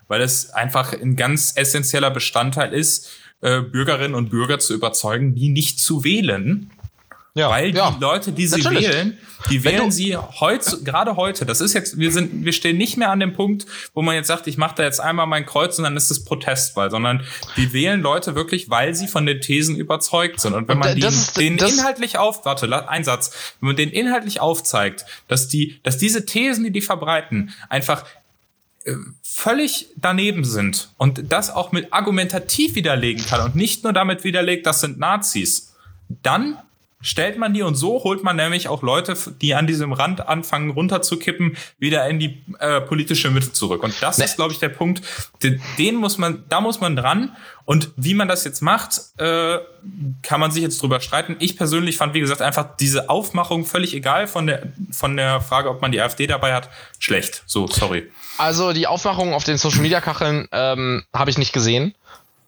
[0.08, 3.10] weil es einfach ein ganz essentieller Bestandteil ist,
[3.42, 6.70] äh, Bürgerinnen und Bürger zu überzeugen, die nicht zu wählen.
[7.36, 8.88] Ja, weil die ja, Leute, die sie natürlich.
[8.88, 9.18] wählen,
[9.50, 11.44] die wählen sie heute, gerade heute.
[11.44, 14.28] Das ist jetzt, wir sind, wir stehen nicht mehr an dem Punkt, wo man jetzt
[14.28, 17.22] sagt, ich mache da jetzt einmal mein Kreuz und dann ist es Protestwahl, sondern
[17.58, 20.54] die wählen Leute wirklich, weil sie von den Thesen überzeugt sind.
[20.54, 24.40] Und wenn man die, ist, den inhaltlich auf, warte, ein Satz, wenn man den inhaltlich
[24.40, 28.06] aufzeigt, dass die, dass diese Thesen, die die verbreiten, einfach
[28.84, 28.94] äh,
[29.38, 34.66] völlig daneben sind und das auch mit argumentativ widerlegen kann und nicht nur damit widerlegt,
[34.66, 35.74] das sind Nazis,
[36.08, 36.56] dann
[37.06, 40.70] stellt man die und so holt man nämlich auch Leute, die an diesem Rand anfangen
[40.70, 43.84] runterzukippen, wieder in die äh, politische Mitte zurück.
[43.84, 44.24] Und das ne.
[44.24, 45.02] ist, glaube ich, der Punkt,
[45.42, 47.36] den, den, muss man, da muss man dran.
[47.64, 49.58] Und wie man das jetzt macht, äh,
[50.22, 51.36] kann man sich jetzt drüber streiten.
[51.38, 55.70] Ich persönlich fand, wie gesagt, einfach diese Aufmachung völlig egal von der, von der Frage,
[55.70, 57.44] ob man die AfD dabei hat, schlecht.
[57.46, 58.10] So, sorry.
[58.38, 61.94] Also die Aufmachung auf den Social Media Kacheln ähm, habe ich nicht gesehen.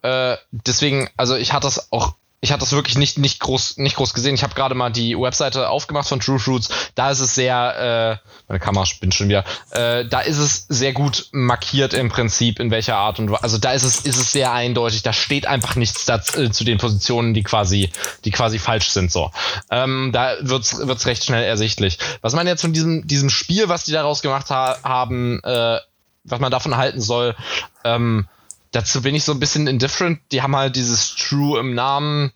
[0.02, 3.96] Äh, deswegen, also ich hatte das auch, ich hatte das wirklich nicht nicht groß nicht
[3.96, 4.34] groß gesehen.
[4.34, 6.68] Ich habe gerade mal die Webseite aufgemacht von True Fruits.
[6.94, 9.44] Da ist es sehr, äh, meine Kamera spinnt schon wieder.
[9.70, 13.72] Äh, da ist es sehr gut markiert im Prinzip in welcher Art und also da
[13.72, 15.02] ist es ist es sehr eindeutig.
[15.02, 17.90] Da steht einfach nichts dazu, äh, zu den Positionen, die quasi
[18.24, 19.10] die quasi falsch sind.
[19.10, 19.32] So,
[19.70, 21.98] ähm, da wird's wird's recht schnell ersichtlich.
[22.20, 25.78] Was man jetzt von diesem diesem Spiel, was die daraus gemacht ha haben, äh,
[26.22, 27.34] was man davon halten soll.
[27.82, 28.28] Ähm,
[28.72, 30.20] dazu bin ich so ein bisschen indifferent.
[30.32, 32.32] Die haben halt dieses True im Namen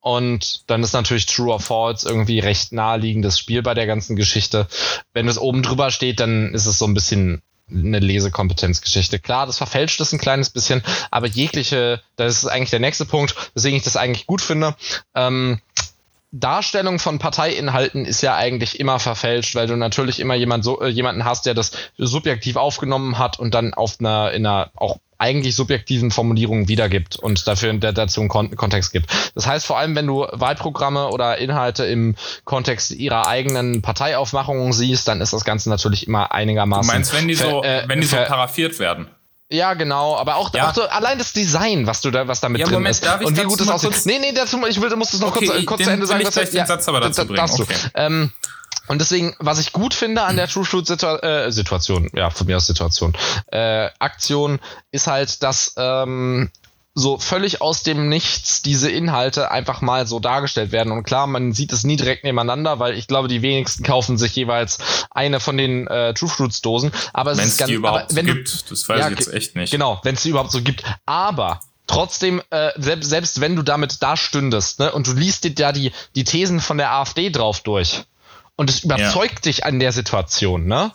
[0.00, 4.68] und dann ist natürlich True or False irgendwie recht naheliegendes Spiel bei der ganzen Geschichte.
[5.12, 9.18] Wenn es oben drüber steht, dann ist es so ein bisschen eine Lesekompetenzgeschichte.
[9.18, 13.34] Klar, das verfälscht es ein kleines bisschen, aber jegliche, das ist eigentlich der nächste Punkt,
[13.54, 14.74] weswegen ich das eigentlich gut finde.
[15.14, 15.60] Ähm,
[16.30, 20.88] Darstellung von Parteiinhalten ist ja eigentlich immer verfälscht, weil du natürlich immer jemand so, äh,
[20.88, 25.56] jemanden hast, der das subjektiv aufgenommen hat und dann auf einer, in einer auch eigentlich
[25.56, 29.10] subjektiven Formulierung wiedergibt und dafür dazu einen Kon Kontext gibt.
[29.34, 35.08] Das heißt, vor allem, wenn du Wahlprogramme oder Inhalte im Kontext ihrer eigenen Parteiaufmachungen siehst,
[35.08, 36.88] dann ist das Ganze natürlich immer einigermaßen.
[36.88, 39.08] Du meinst, wenn die so, äh, wenn die so paraffiert werden?
[39.50, 40.68] Ja, genau, aber auch, ja.
[40.68, 43.06] auch so, allein das Design, was du da, was da mit ja, drin Moment, ist.
[43.06, 44.04] Darf ich und wie gut das aussieht.
[44.04, 46.20] Nee, nee, dazu, ich will, muss das noch okay, kurz, kurz zu Ende sagen.
[46.20, 47.48] Ich gleich den ja, Satz aber dazu bringen.
[47.58, 47.74] Okay.
[47.94, 48.30] Ähm,
[48.88, 52.46] und deswegen, was ich gut finde an der True Shoot Situa äh, Situation, ja, von
[52.46, 56.50] mir aus Situation, äh, Aktion, ist halt, dass ähm,
[56.98, 60.92] so völlig aus dem Nichts diese Inhalte einfach mal so dargestellt werden.
[60.92, 64.34] Und klar, man sieht es nie direkt nebeneinander, weil ich glaube, die wenigsten kaufen sich
[64.34, 64.78] jeweils
[65.10, 66.90] eine von den äh, True Fruits Dosen.
[67.12, 69.18] Aber es Wenn's ist ganz, die überhaupt wenn so gibt, du, das weiß ja, ich
[69.18, 69.70] jetzt echt nicht.
[69.70, 70.82] Genau, wenn es die überhaupt so gibt.
[71.06, 75.54] Aber trotzdem, äh, selbst, selbst wenn du damit da stündest, ne, und du liest dir
[75.54, 78.02] da die, die Thesen von der AfD drauf durch
[78.58, 79.50] und es überzeugt ja.
[79.50, 80.92] dich an der Situation, ne?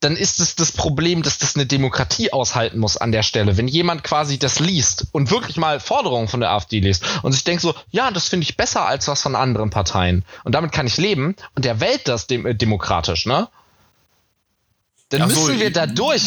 [0.00, 3.58] dann ist es das Problem, dass das eine Demokratie aushalten muss an der Stelle.
[3.58, 7.44] Wenn jemand quasi das liest und wirklich mal Forderungen von der AfD liest und sich
[7.44, 10.86] denkt so, ja, das finde ich besser als was von anderen Parteien und damit kann
[10.86, 13.48] ich leben und der wählt das dem, äh, demokratisch, ne?
[15.10, 16.22] Dann so, müssen wir da durch.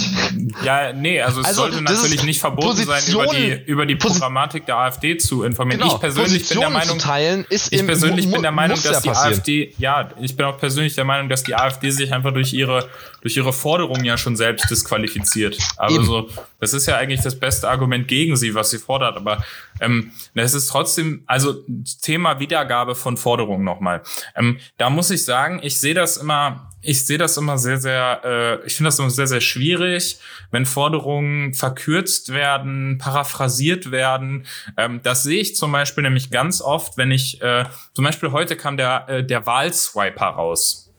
[0.63, 3.95] Ja, nee, also es also, sollte natürlich nicht verboten Position, sein, über die, über die
[3.95, 5.79] Programmatik der AfD zu informieren.
[5.79, 9.07] Genau, ich persönlich bin der Meinung, teilen ist ich persönlich bin der Meinung, dass die
[9.07, 9.33] passieren.
[9.33, 12.89] AfD, ja, ich bin auch persönlich der Meinung, dass die AfD sich einfach durch ihre
[13.23, 15.57] durch ihre Forderungen ja schon selbst disqualifiziert.
[15.77, 16.27] Also
[16.59, 19.15] das ist ja eigentlich das beste Argument gegen sie, was sie fordert.
[19.15, 19.45] Aber
[19.79, 21.55] ähm, es ist trotzdem, also
[22.01, 24.03] Thema Wiedergabe von Forderungen nochmal.
[24.35, 28.21] Ähm, da muss ich sagen, ich sehe das immer, ich sehe das immer sehr, sehr,
[28.23, 30.19] äh, ich finde das immer sehr, sehr schwierig,
[30.51, 34.45] wenn Forderungen verkürzt werden, paraphrasiert werden.
[34.77, 38.55] Ähm, das sehe ich zum Beispiel nämlich ganz oft, wenn ich, äh, zum Beispiel heute
[38.55, 40.91] kam der, äh, der Wahlswiper raus.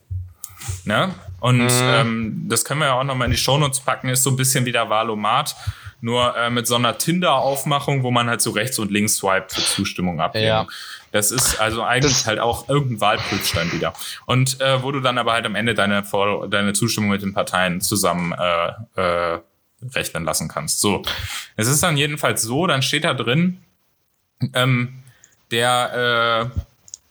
[0.85, 1.15] Ne?
[1.41, 1.69] Und mhm.
[1.71, 4.65] ähm, das können wir ja auch nochmal in die Shownotes packen, ist so ein bisschen
[4.65, 5.55] wie der Wahlomat
[6.05, 9.63] nur äh, mit so einer Tinder-Aufmachung, wo man halt so rechts und links swipet für
[9.63, 10.45] Zustimmung abgeben.
[10.45, 10.67] Ja.
[11.15, 13.95] Das ist also eigentlich das halt auch irgendein Wahlprüfstein wieder.
[14.27, 16.03] Und äh, wo du dann aber halt am Ende deine,
[16.51, 19.41] deine Zustimmung mit den Parteien zusammen äh, äh,
[19.95, 20.81] rechnen lassen kannst.
[20.81, 21.03] So.
[21.55, 23.61] Es ist dann jedenfalls so, dann steht da drin,
[24.55, 25.05] ähm,
[25.53, 26.59] der, äh,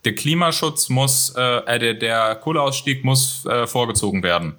[0.04, 4.58] der Klimaschutz muss, äh, äh der, der Kohleausstieg muss äh, vorgezogen werden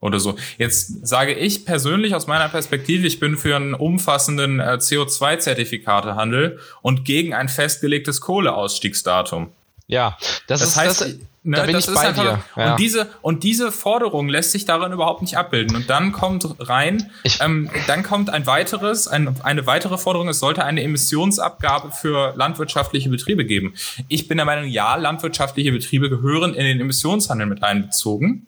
[0.00, 0.36] oder so.
[0.58, 7.04] Jetzt sage ich persönlich aus meiner Perspektive, ich bin für einen umfassenden äh, CO2-Zertifikatehandel und
[7.04, 9.50] gegen ein festgelegtes Kohleausstiegsdatum.
[9.88, 11.08] Ja, das, das ist heißt, das,
[11.42, 12.62] ne, da bin das ich bei einfach, dir.
[12.62, 12.72] Ja.
[12.72, 15.74] Und diese und diese Forderung lässt sich darin überhaupt nicht abbilden.
[15.74, 20.28] Und dann kommt rein, ähm, dann kommt ein weiteres, ein, eine weitere Forderung.
[20.28, 23.72] Es sollte eine Emissionsabgabe für landwirtschaftliche Betriebe geben.
[24.08, 28.46] Ich bin der Meinung, ja, landwirtschaftliche Betriebe gehören in den Emissionshandel mit einbezogen.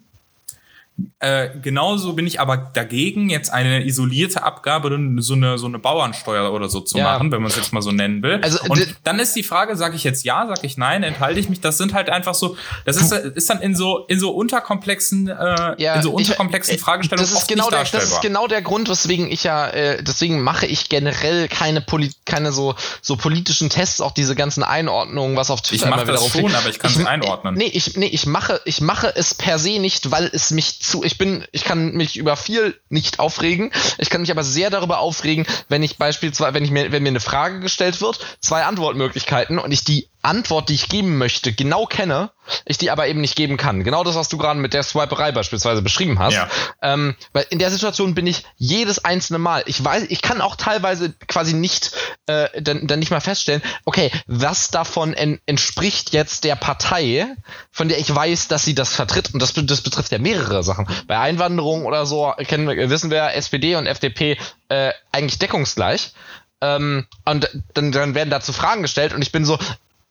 [1.19, 6.51] Äh, genauso bin ich aber dagegen, jetzt eine isolierte Abgabe, so eine, so eine Bauernsteuer
[6.51, 7.03] oder so zu ja.
[7.03, 8.39] machen, wenn man es jetzt mal so nennen will.
[8.41, 11.49] Also, und dann ist die Frage, sage ich jetzt ja, sage ich nein, enthalte ich
[11.49, 11.61] mich?
[11.61, 15.81] Das sind halt einfach so, das ist, ist dann in so, in so unterkomplexen, äh,
[15.81, 18.61] ja, in so unterkomplexen ich, äh, Fragestellungen das ist genau der, Das ist genau der
[18.61, 23.69] Grund, weswegen ich ja, äh, deswegen mache ich generell keine, Poli keine so, so politischen
[23.69, 26.79] Tests, auch diese ganzen Einordnungen, was auf Twitter ich immer wieder das schon, aber ich
[26.79, 27.55] kann es einordnen.
[27.55, 31.03] Nee, ich, nee, ich mache, ich mache es per se nicht, weil es mich zu,
[31.03, 33.71] ich bin, ich kann mich über viel nicht aufregen.
[33.97, 37.09] Ich kann mich aber sehr darüber aufregen, wenn ich beispielsweise, wenn ich mir, wenn mir
[37.09, 41.85] eine Frage gestellt wird, zwei Antwortmöglichkeiten und ich die Antwort, die ich geben möchte, genau
[41.85, 42.31] kenne,
[42.65, 43.83] ich die aber eben nicht geben kann.
[43.83, 46.33] Genau das, was du gerade mit der Swiperei beispielsweise beschrieben hast.
[46.33, 46.47] Ja.
[46.81, 49.63] Ähm, weil in der Situation bin ich jedes einzelne Mal.
[49.65, 51.91] Ich weiß, ich kann auch teilweise quasi nicht
[52.27, 57.27] äh, dann, dann nicht mal feststellen, okay, was davon en, entspricht jetzt der Partei,
[57.71, 59.33] von der ich weiß, dass sie das vertritt.
[59.33, 60.87] Und das, das betrifft ja mehrere Sachen.
[61.07, 64.37] Bei Einwanderung oder so kennen, wissen wir, SPD und FDP
[64.69, 66.13] äh, eigentlich deckungsgleich.
[66.61, 69.57] Ähm, und dann, dann werden dazu Fragen gestellt und ich bin so,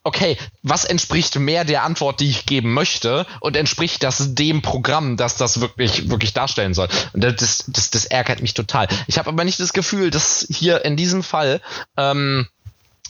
[0.04, 5.16] okay, was entspricht mehr der Antwort, die ich geben möchte und entspricht das dem Programm,
[5.16, 6.88] das das wirklich, wirklich darstellen soll.
[7.12, 8.88] Und das, das, das ärgert mich total.
[9.06, 11.60] Ich habe aber nicht das Gefühl, dass hier in diesem Fall
[11.96, 12.46] ähm,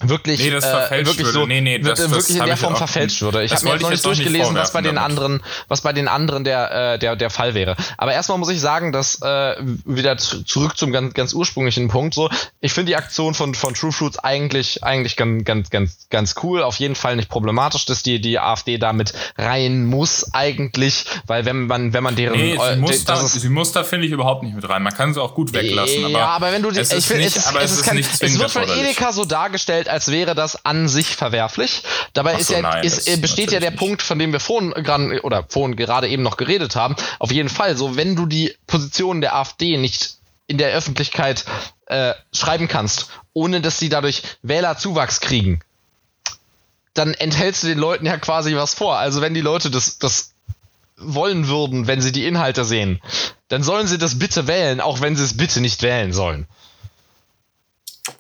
[0.00, 1.32] wirklich, nee, das äh, wirklich würde.
[1.32, 3.42] so nee, nee, das, wirklich das in der Form verfälscht würde.
[3.42, 5.10] Ich habe mir jetzt noch nicht durchgelesen, was bei den damit.
[5.10, 7.76] anderen, was bei den anderen der, äh, der, der Fall wäre.
[7.98, 12.30] Aber erstmal muss ich sagen, dass äh, wieder zurück zum ganz, ganz ursprünglichen Punkt so,
[12.60, 16.62] ich finde die Aktion von, von True Fruits eigentlich, eigentlich ganz, ganz, ganz, ganz cool.
[16.62, 21.66] Auf jeden Fall nicht problematisch, dass die, die AfD damit rein muss eigentlich, weil wenn
[21.66, 24.12] man, wenn man deren, nee, sie, äh, muss da, ist, sie muss da finde ich
[24.12, 24.82] überhaupt nicht mit rein.
[24.82, 26.04] Man kann sie auch gut weglassen.
[26.04, 28.50] Aber ja, aber wenn du die, es ich finde, es, es, es, es, es wird
[28.50, 31.83] von Edeka so dargestellt, als wäre das an sich verwerflich.
[32.12, 33.79] Dabei so, ist ja, nein, ist, besteht ja der nicht.
[33.79, 36.96] Punkt, von dem wir vorhin gerade oder vorhin gerade eben noch geredet haben.
[37.18, 40.14] Auf jeden Fall, so wenn du die Position der AfD nicht
[40.46, 41.44] in der Öffentlichkeit
[41.87, 45.61] äh, schreiben kannst, ohne dass sie dadurch Wählerzuwachs kriegen,
[46.94, 48.96] dann enthältst du den Leuten ja quasi was vor.
[48.96, 50.35] Also wenn die Leute das, das
[50.96, 53.00] wollen würden, wenn sie die Inhalte sehen,
[53.48, 56.46] dann sollen sie das bitte wählen, auch wenn sie es bitte nicht wählen sollen.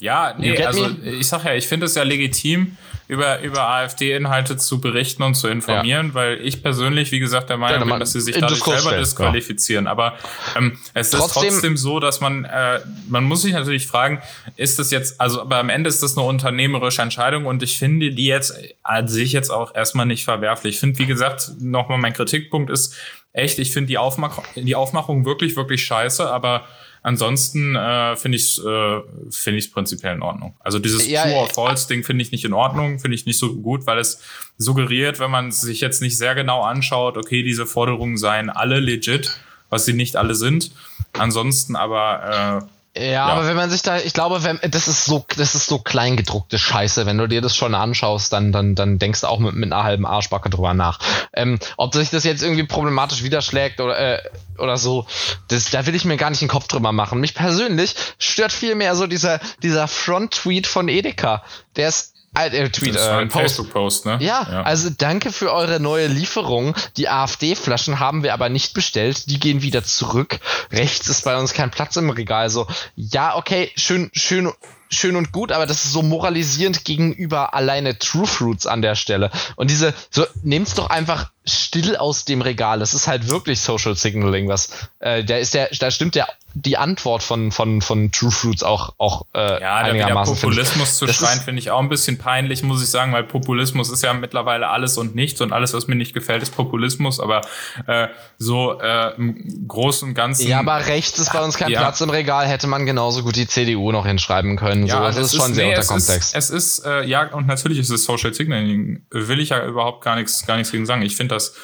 [0.00, 2.76] Ja, nee, also ich sag ja, ich finde es ja legitim,
[3.10, 6.14] über, über AfD-Inhalte zu berichten und zu informieren, ja.
[6.14, 9.00] weil ich persönlich, wie gesagt, der Meinung ja, bin, dass sie sich dadurch selber stellen,
[9.00, 9.84] disqualifizieren.
[9.86, 9.90] Ja.
[9.90, 10.14] Aber
[10.56, 14.22] ähm, es trotzdem, ist trotzdem so, dass man, äh, man muss sich natürlich fragen,
[14.54, 18.12] ist das jetzt, also aber am Ende ist das eine unternehmerische Entscheidung und ich finde
[18.12, 20.76] die jetzt an sich jetzt auch erstmal nicht verwerflich.
[20.76, 22.94] Ich finde, wie gesagt, nochmal mein Kritikpunkt ist
[23.32, 26.64] echt, ich finde die, Aufmach die Aufmachung wirklich, wirklich scheiße, aber
[27.02, 30.54] Ansonsten äh, finde ich es äh, find ich's prinzipiell in Ordnung.
[30.60, 33.38] Also dieses ja, True or False Ding finde ich nicht in Ordnung, finde ich nicht
[33.38, 34.20] so gut, weil es
[34.58, 39.40] suggeriert, wenn man sich jetzt nicht sehr genau anschaut, okay, diese Forderungen seien alle legit,
[39.70, 40.72] was sie nicht alle sind.
[41.14, 45.04] Ansonsten aber äh, ja, ja, aber wenn man sich da, ich glaube, wenn, das ist
[45.04, 47.06] so, das ist so kleingedruckte Scheiße.
[47.06, 49.84] Wenn du dir das schon anschaust, dann, dann, dann denkst du auch mit, mit einer
[49.84, 50.98] halben Arschbacke drüber nach.
[51.32, 54.22] Ähm, ob sich das jetzt irgendwie problematisch widerschlägt oder, äh,
[54.58, 55.06] oder so,
[55.48, 57.20] das, da will ich mir gar nicht den Kopf drüber machen.
[57.20, 61.44] Mich persönlich stört viel mehr so dieser, dieser Front-Tweet von Edeka.
[61.76, 63.42] Der ist äh, Tweet, Das war äh, ein Post.
[63.42, 64.18] Facebook-Post, ne?
[64.20, 66.74] Ja, also danke für eure neue Lieferung.
[66.96, 69.28] Die AfD-Flaschen haben wir aber nicht bestellt.
[69.30, 70.38] Die gehen wieder zurück.
[70.70, 72.48] Rechts ist bei uns kein Platz im Regal.
[72.50, 74.52] So, ja, okay, schön, schön,
[74.90, 79.30] schön und gut, aber das ist so moralisierend gegenüber alleine True Fruits an der Stelle.
[79.56, 82.80] Und diese, so, nehmt's doch einfach still aus dem Regal.
[82.80, 86.76] Das ist halt wirklich Social Signaling, was, äh, da ist der, da stimmt der, die
[86.76, 90.34] Antwort von, von, von True Fruits auch, auch, äh, Ja, einigermaßen.
[90.34, 90.40] ich.
[90.40, 93.90] Populismus zu Das schreien, finde ich auch ein bisschen peinlich, muss ich sagen, weil Populismus
[93.90, 97.42] ist ja mittlerweile alles und nichts und alles, was mir nicht gefällt, ist Populismus, aber
[97.86, 100.48] äh, so äh, im Großen und Ganzen.
[100.48, 101.80] Ja, aber rechts ist bei uns kein Ja.
[101.80, 104.79] Platz im Regal, hätte man genauso gut die CDU noch hinschreiben können.
[104.88, 106.32] So, das ist schon sehr nee, unterkomplex.
[106.34, 109.04] Es ist, es ist äh, ja, und natürlich ist es Social Signaling.
[109.10, 111.02] Will ich ja überhaupt gar nichts, gar nichts gegen sagen.
[111.02, 111.54] Ich finde das,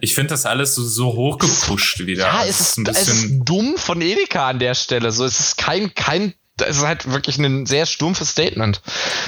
[0.00, 2.26] ich finde das alles so, so hochgepusht wieder.
[2.26, 5.12] ja, es ist, ein es ist dumm von Edeka an der Stelle.
[5.12, 8.80] So, es ist kein, kein, es ist halt wirklich ein sehr stumpfes Statement.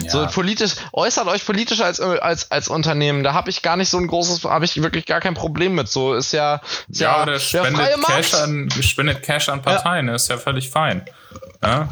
[0.02, 0.10] Ja.
[0.10, 3.24] So politisch, äußert euch politisch als, als, als Unternehmen.
[3.24, 5.88] Da habe ich gar nicht so ein großes, habe ich wirklich gar kein Problem mit.
[5.88, 10.08] So ist ja, ist ja, oder der spendet freie Cash, an, spendet Cash an Parteien,
[10.08, 11.04] ist ja völlig fein.
[11.62, 11.88] Ja?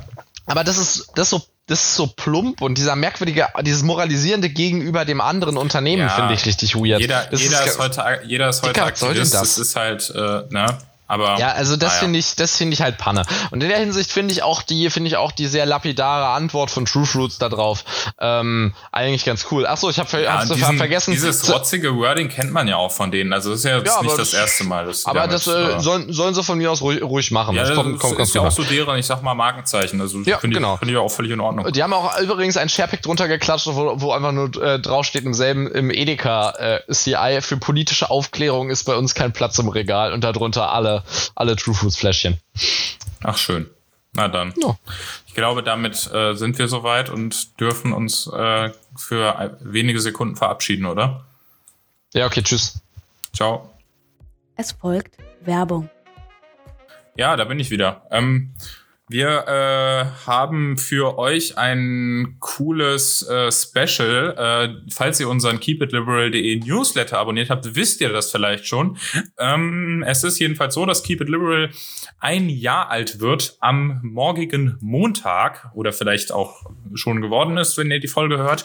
[0.47, 4.49] Aber das ist, das ist so, das ist so plump und dieser merkwürdige, dieses moralisierende
[4.51, 6.09] gegenüber dem anderen Unternehmen Ja.
[6.09, 7.01] finde ich richtig weird.
[7.01, 9.33] Jeder, Das jeder, ist, ist heute, jeder ist heute Aktivist.
[9.35, 9.41] das?
[9.41, 10.79] Das ist halt, äh, ne?
[11.13, 12.01] Aber Ja, also das naja.
[12.05, 13.25] finde ich, das finde ich halt Panne.
[13.51, 16.71] Und in der Hinsicht finde ich auch die, finde ich auch die sehr lapidare Antwort
[16.71, 17.85] von True Fruits da drauf
[18.19, 19.67] ähm, eigentlich ganz cool.
[19.67, 21.11] Achso, ich habe ver Ja, diesen, vergessen.
[21.13, 23.33] Dieses zu- rotzige Wording kennt man ja auch von denen.
[23.35, 24.87] Also das ist ja, jetzt Ja, nicht das erste Mal.
[24.87, 27.57] Dass aber damit, das äh, sollen, sollen sie von mir aus ruhig, ruhig machen.
[27.57, 30.01] ja, das das kommt, kommt ist ja auch so deren, ich sag mal, Markenzeichen.
[30.01, 30.75] Also Ja, finde genau.
[30.75, 31.71] ich, finde ich auch völlig in Ordnung.
[31.73, 35.35] Die haben auch übrigens ein Sharepick drunter geklatscht, wo, wo einfach nur äh, draufsteht im
[35.35, 40.13] selben, im Edeka äh, CI für politische Aufklärung ist bei uns kein Platz im Regal
[40.13, 41.02] und darunter alle,
[41.35, 42.39] alle True Fruits Fläschchen.
[43.23, 43.69] Ach schön.
[44.15, 44.53] Na dann.
[44.57, 44.77] Ja.
[45.27, 50.85] Ich glaube, damit äh, sind wir soweit und dürfen uns äh, für wenige Sekunden verabschieden,
[50.85, 51.25] oder?
[52.13, 52.81] Ja, okay, tschüss.
[53.33, 53.71] Ciao.
[54.57, 55.89] Es folgt Werbung.
[57.17, 58.07] Ja, da bin ich wieder.
[58.11, 58.53] Ähm,
[59.13, 64.35] wir äh, haben für euch ein cooles äh, Special.
[64.37, 68.97] Äh, falls ihr unseren keepitliberal.de Newsletter abonniert habt, wisst ihr das vielleicht schon.
[69.39, 71.71] Ähm, es ist jedenfalls so, dass Keep It Liberal
[72.19, 78.01] ein Jahr alt wird am morgigen Montag oder vielleicht auch schon geworden ist, wenn ihr
[78.01, 78.65] die Folge hört.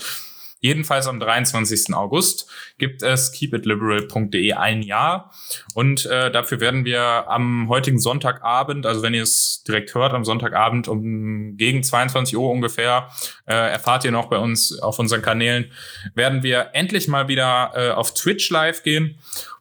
[0.59, 1.93] Jedenfalls am 23.
[1.93, 5.31] August gibt es keepitliberal.de ein Jahr
[5.75, 10.25] und äh, dafür werden wir am heutigen Sonntagabend, also wenn ihr es direkt hört, am
[10.25, 13.09] Sonntagabend um gegen 22 Uhr ungefähr,
[13.45, 15.71] äh, erfahrt ihr noch bei uns auf unseren Kanälen,
[16.15, 19.19] werden wir endlich mal wieder äh, auf Twitch live gehen.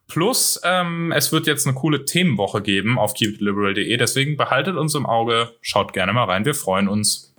[0.08, 5.04] Plus, ähm, es wird jetzt eine coole Themenwoche geben auf keepitliberal.de, deswegen behaltet uns im
[5.04, 7.34] Auge, schaut gerne mal rein, wir freuen uns.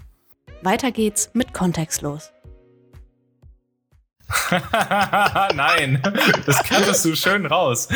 [0.62, 2.32] Weiter geht's mit Kontextlos.
[5.56, 6.02] Nein,
[6.46, 7.88] das kattest du schön raus.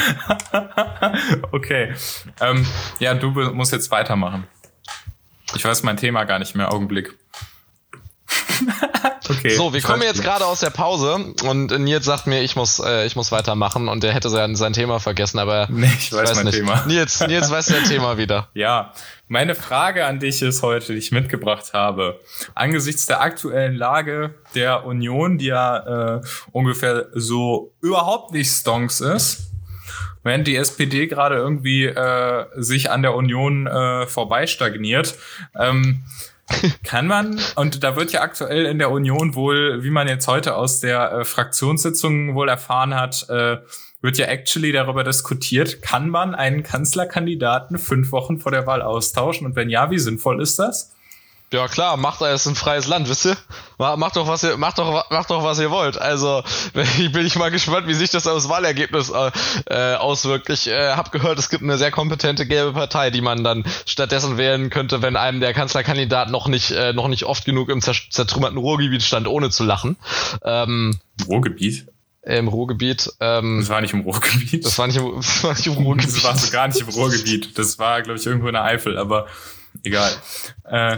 [1.51, 1.93] okay.
[2.39, 2.65] Ähm,
[2.99, 4.47] ja, du musst jetzt weitermachen.
[5.55, 6.71] Ich weiß mein Thema gar nicht mehr.
[6.71, 7.17] Augenblick.
[9.29, 9.49] okay.
[9.49, 12.55] So, wir ich kommen weiß jetzt gerade aus der Pause und Nils sagt mir, ich
[12.55, 16.11] muss, äh, ich muss weitermachen und er hätte sein, sein Thema vergessen, aber Nee, ich
[16.11, 16.57] weiß mein nicht.
[16.57, 16.85] Thema.
[16.87, 18.47] Nils, Nils weiß dein Thema wieder.
[18.61, 18.93] Ja,
[19.27, 22.19] meine Frage an dich ist heute, die ich mitgebracht habe.
[22.53, 26.21] Angesichts der aktuellen Lage der Union, die ja äh,
[26.51, 29.51] ungefähr so überhaupt nicht stonks ist,
[30.23, 35.15] während die SPD gerade irgendwie äh, sich an der Union äh, vorbei stagniert,
[35.57, 36.03] ähm,
[36.83, 40.55] kann man, und da wird ja aktuell in der Union wohl, wie man jetzt heute
[40.55, 43.57] aus der äh, Fraktionssitzung wohl erfahren hat, äh,
[44.01, 49.45] wird ja actually darüber diskutiert, kann man einen Kanzlerkandidaten fünf Wochen vor der Wahl austauschen?
[49.45, 50.95] Und wenn ja, wie sinnvoll ist das?
[51.53, 53.35] Ja klar, macht ist ein freies Land, wisst ihr?
[53.77, 55.99] Ma- Macht doch was ihr, macht doch, macht doch was ihr wollt.
[55.99, 56.43] Also
[56.97, 59.31] ich bin ich mal gespannt, wie sich das aufs Wahlergebnis äh,
[59.65, 60.49] äh, auswirkt.
[60.49, 64.37] Ich äh, habe gehört, es gibt eine sehr kompetente gelbe Partei, die man dann stattdessen
[64.37, 68.57] wählen könnte, wenn einem der Kanzlerkandidat noch nicht äh, noch nicht oft genug im zertrümmerten
[68.57, 69.97] Ruhrgebiet stand, ohne zu lachen.
[70.45, 71.87] Ähm, Ruhrgebiet?
[72.23, 73.11] Im Ruhrgebiet.
[73.19, 74.63] Ähm, Das war nicht im Ruhrgebiet.
[74.65, 76.15] das war nicht im, das war nicht im Ruhrgebiet.
[76.15, 77.57] Das war so gar nicht im Ruhrgebiet.
[77.57, 79.27] Das war, glaube ich, irgendwo in der Eifel, aber
[79.83, 80.11] egal.
[80.63, 80.97] Äh,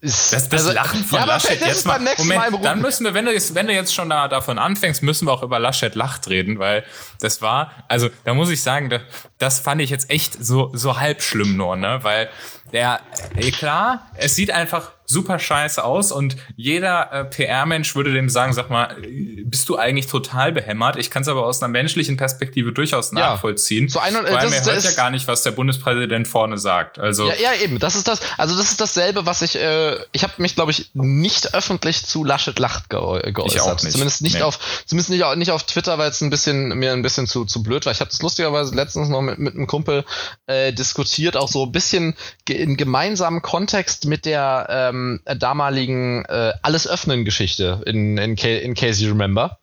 [0.00, 1.98] Ist- Das, das also- Lachen von ja, Laschet das jetzt ist mal.
[1.98, 5.02] Moment, Mal dann müssen wir, wenn du jetzt, wenn du jetzt schon da, davon anfängst,
[5.02, 6.84] müssen wir auch über Laschet lacht reden, weil
[7.20, 9.00] das war, also da muss ich sagen, da,
[9.38, 11.98] das fand ich jetzt echt so, so halb schlimm nur, ne?
[12.02, 12.28] Weil
[12.72, 13.00] der,
[13.36, 18.52] eh, klar, es sieht einfach super scheiße aus und jeder äh, PR-Mensch würde dem sagen,
[18.52, 18.94] sag mal,
[19.42, 20.96] bist du eigentlich total behämmert?
[20.96, 23.20] Ich kann es aber aus einer menschlichen Perspektive durchaus ja.
[23.20, 23.88] nachvollziehen.
[23.88, 26.98] So ein, äh, Weil man hört ja gar nicht, was der Bundespräsident vorne sagt.
[26.98, 27.78] Also ja, ja, eben.
[27.78, 28.20] Das ist das.
[28.36, 29.56] Also das ist dasselbe, was ich.
[29.56, 32.98] Äh, ich habe mich, glaube ich, nicht öffentlich zu Laschet Lacht ge
[33.32, 33.54] geäußert.
[33.54, 33.92] Ich auch nicht.
[33.92, 34.42] Zumindest nicht nee.
[34.42, 37.62] auf, zumindest nicht, nicht auf Twitter, weil es ein bisschen mir ein bisschen zu zu
[37.62, 37.92] blöd war.
[37.92, 40.04] Ich habe das lustigerweise letztens noch mit mit einem Kumpel
[40.46, 42.14] äh, diskutiert, auch so ein bisschen
[42.46, 44.97] in gemeinsamen Kontext mit der ähm,
[45.36, 49.58] damaligen äh, alles öffnen Geschichte in in, in case you remember.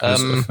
[0.00, 0.44] Ähm,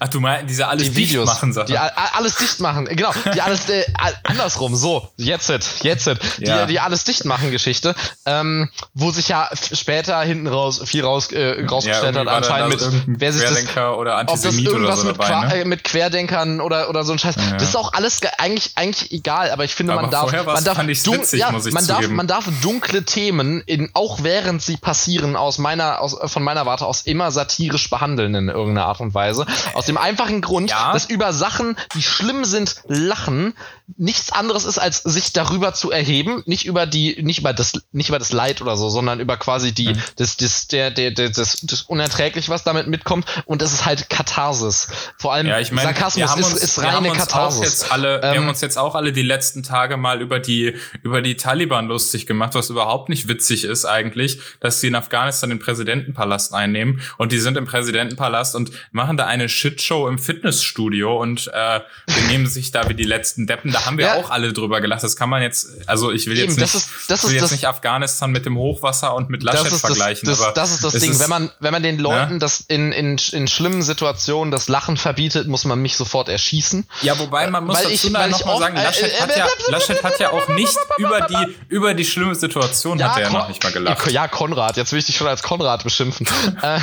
[0.00, 1.66] Ach, du meinst diese alles die Videos, dicht machen Sache.
[1.66, 3.12] Die alles dicht machen, genau.
[3.34, 3.84] Die alles äh,
[4.24, 5.48] andersrum, so, jetzt,
[5.82, 6.06] jetzt,
[6.38, 6.66] ja.
[6.66, 11.30] die, die alles dicht machen Geschichte, ähm, wo sich ja später hinten raus viel raus
[11.32, 15.06] äh, rausgestellt ja, hat, anscheinend mit wer sich das, oder Antisemit ob das irgendwas so
[15.08, 15.60] mit, dabei, ne?
[15.60, 17.36] Äh, mit Querdenkern oder oder so ein Scheiß.
[17.36, 17.52] Ja.
[17.52, 20.78] Das ist auch alles eigentlich eigentlich egal, aber ich finde, aber man darf man darf
[20.86, 26.00] witzig, ja, man darf man darf dunkle Themen in auch während sie passieren aus meiner
[26.00, 29.46] aus von meiner Warte aus immer satirisch behandeln in irgendeiner Art und Weise.
[29.74, 30.92] Aus dem einfachen Grund, ja.
[30.92, 33.54] dass über Sachen, die schlimm sind, lachen
[33.96, 38.08] nichts anderes ist, als sich darüber zu erheben, nicht über die, nicht über das, nicht
[38.08, 40.02] über das Leid oder so, sondern über quasi die, mhm.
[40.16, 43.26] das, das, der, der, der, das, das Unerträglich, was damit mitkommt.
[43.46, 44.88] Und das ist halt Katharsis.
[45.18, 47.62] Vor allem ja, ich mein, Sarkasmus uns, ist, ist reine Katharsis.
[47.62, 50.74] Jetzt alle, ähm, wir haben uns jetzt auch alle die letzten Tage mal über die,
[51.02, 55.50] über die Taliban lustig gemacht, was überhaupt nicht witzig ist eigentlich, dass sie in Afghanistan
[55.50, 61.20] den Präsidentenpalast einnehmen und die sind im Präsidentenpalast und machen da eine Shitshow im Fitnessstudio
[61.20, 64.14] und äh, benehmen sich da wie die letzten Deppen da haben wir ja.
[64.16, 65.02] auch alle drüber gelacht.
[65.02, 67.66] Das kann man jetzt, also ich will jetzt, Eben, nicht, ist, will jetzt das, nicht
[67.66, 70.28] Afghanistan mit dem Hochwasser und mit Laschet vergleichen.
[70.28, 71.10] Das, aber das ist das Ding.
[71.10, 72.38] Ist, wenn man, wenn man den Leuten ne?
[72.38, 76.86] das in, in, in schlimmen Situationen das Lachen verbietet, muss man mich sofort erschießen.
[77.02, 80.02] Ja, wobei man muss weil dazu ich, noch mal sagen, Laschet, äh, hat ja, Laschet
[80.02, 83.48] hat ja auch nicht über die, über die schlimme Situation ja, hat er ja noch
[83.48, 84.10] nicht mal gelacht.
[84.10, 86.26] Ja, Konrad, jetzt will ich dich schon als Konrad beschimpfen.
[86.62, 86.80] äh,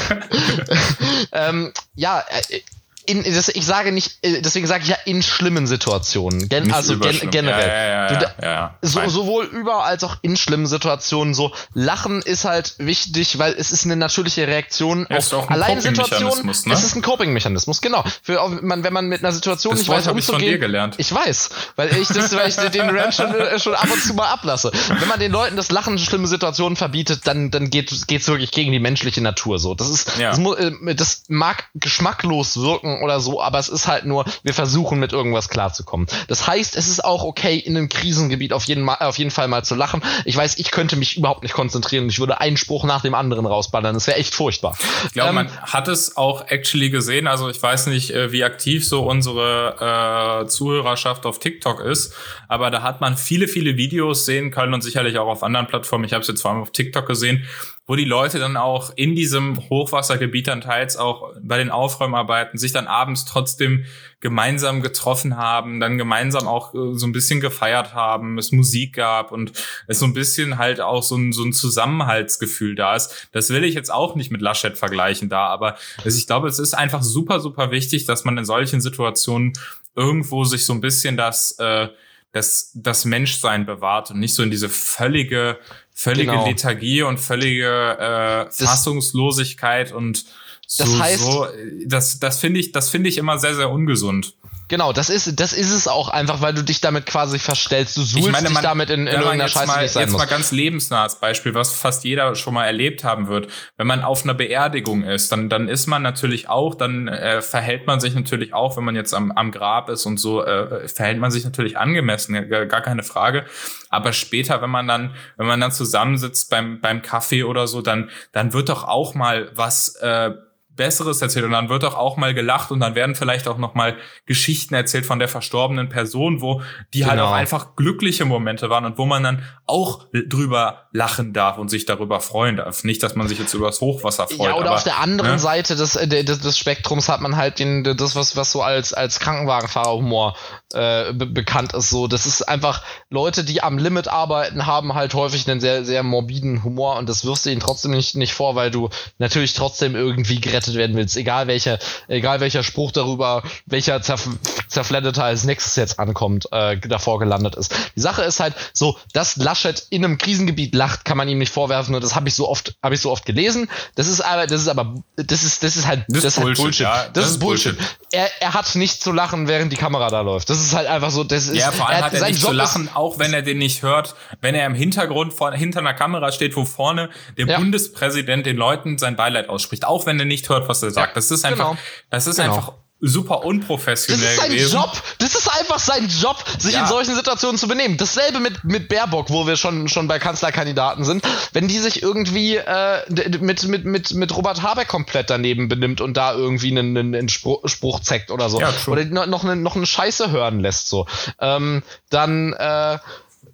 [1.54, 2.62] ähm, ja, äh,
[3.06, 6.50] in, das, ich sage nicht, äh, deswegen sage ich ja in schlimmen Situationen.
[6.50, 7.68] Gen, also gen, generell.
[7.68, 11.34] Ja, ja, ja, ja, so, sowohl über als auch in schlimmen Situationen.
[11.34, 16.46] So, Lachen ist halt wichtig, weil es ist eine natürliche Reaktion ja, auf allein Situationen.
[16.46, 16.74] Ne?
[16.74, 18.04] Es ist ein Coping-Mechanismus, genau.
[18.22, 20.40] Für, man, wenn man mit einer Situation das nicht Wort weiß, umzugehen.
[20.40, 20.96] Ich, von dir gelernt.
[20.98, 24.14] ich weiß, weil ich, das, weil ich den Rant schon, äh, schon ab und zu
[24.14, 24.72] mal ablasse.
[25.00, 28.52] Wenn man den Leuten das Lachen in schlimmen Situationen verbietet, dann, dann geht es wirklich
[28.52, 29.60] gegen die menschliche Natur.
[29.60, 33.88] So, das ist, das, muss, äh, das mag geschmacklos wirken oder so, aber es ist
[33.88, 36.08] halt nur, wir versuchen mit irgendwas klarzukommen.
[36.28, 39.64] Das heißt, es ist auch okay, in einem Krisengebiet auf jeden, auf jeden Fall mal
[39.64, 40.02] zu lachen.
[40.26, 42.08] Ich weiß, ich könnte mich überhaupt nicht konzentrieren.
[42.10, 43.94] Ich würde einen Spruch nach dem anderen rausballern.
[43.94, 44.78] Das wäre echt furchtbar.
[45.06, 47.28] Ich glaube, ähm, man hat es auch actually gesehen.
[47.28, 52.14] Also ich weiß nicht, äh, wie aktiv so unsere äh, Zuhörerschaft auf TikTok ist,
[52.48, 56.06] aber da hat man viele, viele Videos sehen können und sicherlich auch auf anderen Plattformen.
[56.06, 57.46] Ich habe es jetzt vor allem auf TikTok gesehen,
[57.86, 62.72] wo die Leute dann auch in diesem Hochwassergebiet dann teils auch bei den Aufräumarbeiten sich
[62.72, 63.84] dann abends trotzdem
[64.22, 69.34] gemeinsam getroffen haben, dann gemeinsam auch äh, so ein bisschen gefeiert haben, es Musik gab
[69.34, 69.52] und
[69.88, 73.28] es so ein bisschen halt auch so ein, so ein Zusammenhaltsgefühl da ist.
[73.34, 76.74] Das will ich jetzt auch nicht mit Laschet vergleichen da, aber ich glaube, es ist
[76.74, 79.54] einfach super, super wichtig, dass man in solchen Situationen
[79.94, 81.90] irgendwo sich so ein bisschen das, äh,
[82.34, 85.60] das, das Menschsein bewahrt und nicht so in diese völlige
[85.94, 86.48] völlige genau.
[86.48, 90.26] Lethargie und völlige äh, Fassungslosigkeit und
[90.66, 91.48] so, das heißt, so,
[91.86, 94.34] das, das finde ich, das finde ich immer sehr, sehr ungesund.
[94.74, 97.96] Genau, das ist, das ist es auch einfach, weil du dich damit quasi verstellst.
[97.96, 100.18] Du suhlst meine, dich damit in, in irgendeiner Scheiße, mal, Jetzt muss.
[100.18, 103.52] mal ganz lebensnahes Beispiel, was fast jeder schon mal erlebt haben wird.
[103.78, 107.86] Wenn man auf einer Beerdigung ist, dann, dann ist man natürlich auch, dann äh, verhält
[107.86, 111.20] man sich natürlich auch, wenn man jetzt am, am Grab ist und so, äh, verhält
[111.20, 113.46] man sich natürlich angemessen, gar keine Frage.
[113.92, 118.10] Aber später, wenn man dann, wenn man dann zusammensitzt beim, beim Kaffee oder so, dann,
[118.32, 120.32] dann wird doch auch mal was, äh,
[120.76, 123.76] Besseres erzählt und dann wird doch auch mal gelacht und dann werden vielleicht auch noch
[123.76, 126.62] mal Geschichten erzählt von der verstorbenen Person, wo
[126.94, 127.12] die genau.
[127.12, 131.70] halt auch einfach glückliche Momente waren und wo man dann auch drüber lachen darf und
[131.70, 132.84] sich darüber freuen darf.
[132.84, 134.48] Nicht, dass man sich jetzt über das Hochwasser freut.
[134.48, 135.40] Ja, oder aber, auf der anderen ne?
[135.40, 139.20] Seite des, des, des Spektrums hat man halt den, das, was, was so als, als
[139.20, 140.36] Krankenwagenfahrerhumor
[140.74, 141.90] äh, be bekannt ist.
[141.90, 146.04] So, das ist einfach Leute, die am Limit arbeiten, haben halt häufig einen sehr, sehr
[146.04, 149.96] morbiden Humor und das wirst du ihnen trotzdem nicht, nicht vor, weil du natürlich trotzdem
[149.96, 151.18] irgendwie gerettet werden willst.
[151.18, 154.28] Egal welcher, egal welcher Spruch darüber, welcher zerf
[154.68, 157.74] zerfleddeter als nächstes jetzt ankommt, äh, davor gelandet ist.
[157.96, 161.54] Die Sache ist halt so, dass Laschet in einem Krisengebiet lacht, kann man ihm nicht
[161.54, 163.70] vorwerfen und das habe ich so oft, habe ich so oft gelesen.
[163.96, 166.58] Das ist aber, das ist aber, das ist, das ist halt, das, das ist halt
[166.58, 166.80] Bullshit.
[166.82, 167.78] Ja, das, das, ist Bullshit.
[167.78, 167.98] Bullshit.
[168.12, 170.50] Er, er hat nicht zu lachen, während die Kamera da läuft.
[170.50, 172.42] Das ist halt einfach so, das ist, Ja, vor allem er hat er sein nicht
[172.42, 175.52] Job zu lachen, ist, auch wenn er den nicht hört, wenn er im Hintergrund vor,
[175.54, 177.60] hinter einer Kamera steht, wo vorne der Ja.
[177.60, 181.18] Bundespräsident den Leuten sein Beileid ausspricht, auch wenn er nicht hört, was er sagt.
[181.18, 181.78] Das ist einfach, genau.
[182.10, 182.56] das ist Genau.
[182.56, 182.74] einfach
[183.06, 184.76] super Das unprofessionell ist sein gewesen.
[184.76, 184.92] Job.
[185.20, 186.84] Das ist einfach sein Job, sich Ja.
[186.84, 187.98] in solchen Situationen zu benehmen.
[187.98, 191.22] Dasselbe mit, mit Baerbock, wo wir schon, schon bei Kanzlerkandidaten sind.
[191.52, 193.02] Wenn die sich irgendwie äh,
[193.42, 197.68] mit, mit, mit, mit Robert Habeck komplett daneben benimmt und da irgendwie einen, einen, Spruch,
[197.68, 198.62] Spruch zeckt oder so.
[198.62, 201.06] Ja, oder noch, noch, eine, noch eine Scheiße hören lässt, so.
[201.40, 203.00] Ähm, dann, äh,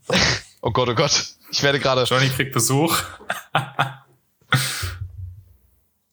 [0.62, 1.26] oh Gott, oh Gott.
[1.52, 2.04] Ich werde gerade.
[2.04, 2.96] Johnny kriegt Besuch.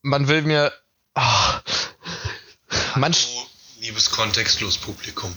[0.06, 0.72] Man will mir.
[1.14, 1.60] ah.
[2.94, 3.46] man, Hallo,
[3.80, 5.34] liebes kontextlos Publikum.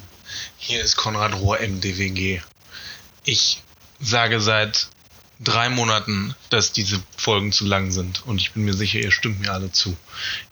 [0.57, 2.39] Hier ist Konrad Rohr MDWG.
[3.23, 3.63] Ich
[3.99, 4.89] sage seit
[5.39, 9.39] drei Monaten, dass diese Folgen zu lang sind und ich bin mir sicher, ihr stimmt
[9.39, 9.97] mir alle zu.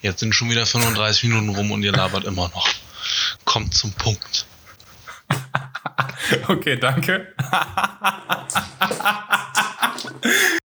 [0.01, 2.68] Jetzt sind schon wieder 35 Minuten rum und ihr labert immer noch.
[3.45, 4.47] Kommt zum Punkt.
[6.47, 7.34] Okay, danke.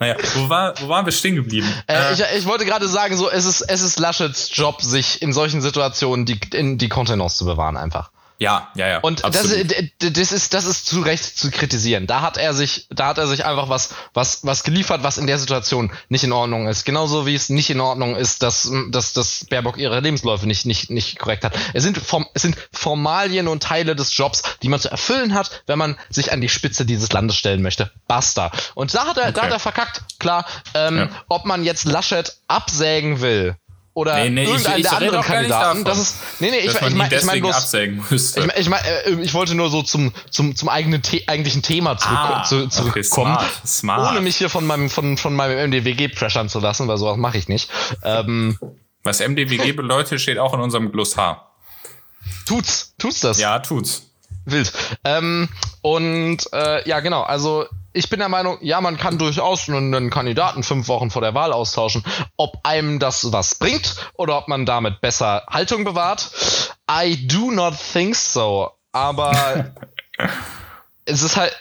[0.00, 1.68] naja, wo, war, wo waren wir stehen geblieben?
[1.86, 5.34] Äh, ich, ich wollte gerade sagen, so es ist es ist Laschets Job, sich in
[5.34, 8.10] solchen Situationen die in die Kontenance zu bewahren einfach.
[8.40, 8.98] Ja, ja, ja.
[9.00, 9.70] Und das, absolut.
[10.00, 12.06] das ist das ist zu Recht zu kritisieren.
[12.06, 15.26] Da hat er sich da hat er sich einfach was was was geliefert, was in
[15.26, 16.86] der Situation nicht in Ordnung ist.
[16.86, 20.88] Genauso wie es nicht in Ordnung ist, dass dass dass Baerbock ihre Lebensläufe nicht nicht
[20.88, 21.52] nicht korrekt hat.
[21.74, 25.62] Es sind Form, es sind Formalien und Teile des Jobs, die man zu erfüllen hat,
[25.66, 27.90] wenn man sich an die Spitze dieses Landes stellen möchte.
[28.08, 28.50] Basta.
[28.74, 29.46] Und da hat er da Okay.
[29.48, 30.02] hat er verkackt.
[30.18, 31.08] Klar, ähm, Ja.
[31.28, 33.56] ob man jetzt Laschet absägen will
[33.94, 36.66] oder Nee, nee, ich- irgendeinen ich der rede anderen Kandidaten, das ist nee nee ich,
[36.74, 37.74] ich meine ich mein bloß
[38.36, 41.62] ich, mein- ich, mein, äh, ich wollte nur so zum, zum, zum eigenen The eigentlichen
[41.62, 43.34] Thema zurück, Ah, zu, okay, zurückkommen.
[43.36, 44.10] smart, smart.
[44.12, 47.36] Ohne mich hier von meinem, von, von meinem MDWG pressern zu lassen, weil sowas mache
[47.38, 47.68] ich nicht.
[48.04, 48.58] Ähm,
[49.02, 51.52] Was MDWG bedeutet, steht auch in unserem Glossar.
[52.46, 53.38] tut's, tut's das?
[53.40, 54.06] Ja, tut's.
[54.44, 54.72] Wild.
[55.04, 55.48] Ähm,
[55.82, 60.62] und äh, ja, genau, also ich bin der Meinung, ja, man kann durchaus einen, Kandidaten
[60.62, 62.04] fünf Wochen vor der Wahl austauschen.
[62.36, 66.30] Ob einem das was bringt oder ob man damit besser Haltung bewahrt,
[66.90, 68.70] I do not think so.
[68.92, 69.72] Aber
[71.04, 71.54] es ist halt,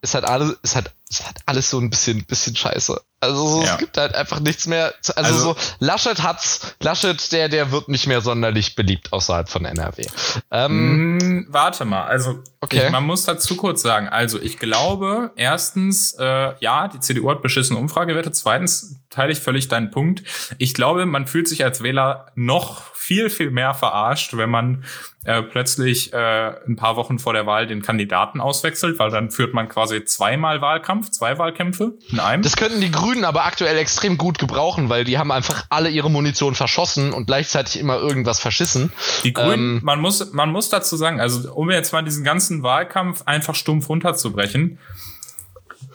[0.00, 3.00] ist halt alles, ist halt, ist halt alles so ein bisschen, bisschen scheiße.
[3.20, 3.74] Also so, Ja.
[3.74, 4.92] es gibt halt einfach nichts mehr.
[5.00, 9.48] Zu, also, Also- so Laschet hat's, Laschet, der, der wird nicht mehr sonderlich beliebt außerhalb
[9.48, 10.06] von NRW.
[10.50, 12.86] Ähm, Hm, warte mal, also Okay.
[12.86, 17.40] ich, man muss dazu kurz sagen, also ich glaube, erstens, äh, ja, die CDU hat
[17.42, 20.22] beschissene Umfragewerte, zweitens teile ich völlig deinen Punkt.
[20.58, 24.84] Ich glaube, man fühlt sich als Wähler noch viel, viel mehr verarscht, wenn man
[25.24, 29.54] äh, plötzlich äh, ein paar Wochen vor der Wahl den Kandidaten auswechselt, weil dann führt
[29.54, 32.42] man quasi zweimal Wahlkampf, zwei Wahlkämpfe in einem.
[32.42, 36.10] Das könnten die Grünen aber aktuell extrem gut gebrauchen, weil die haben einfach alle ihre
[36.10, 38.92] Munition verschossen und gleichzeitig immer irgendwas verschissen.
[39.22, 42.64] Die Grünen, Ähm, man muss, man muss dazu sagen, also um jetzt mal diesen ganzen
[42.64, 44.80] Wahlkampf einfach stumpf runterzubrechen,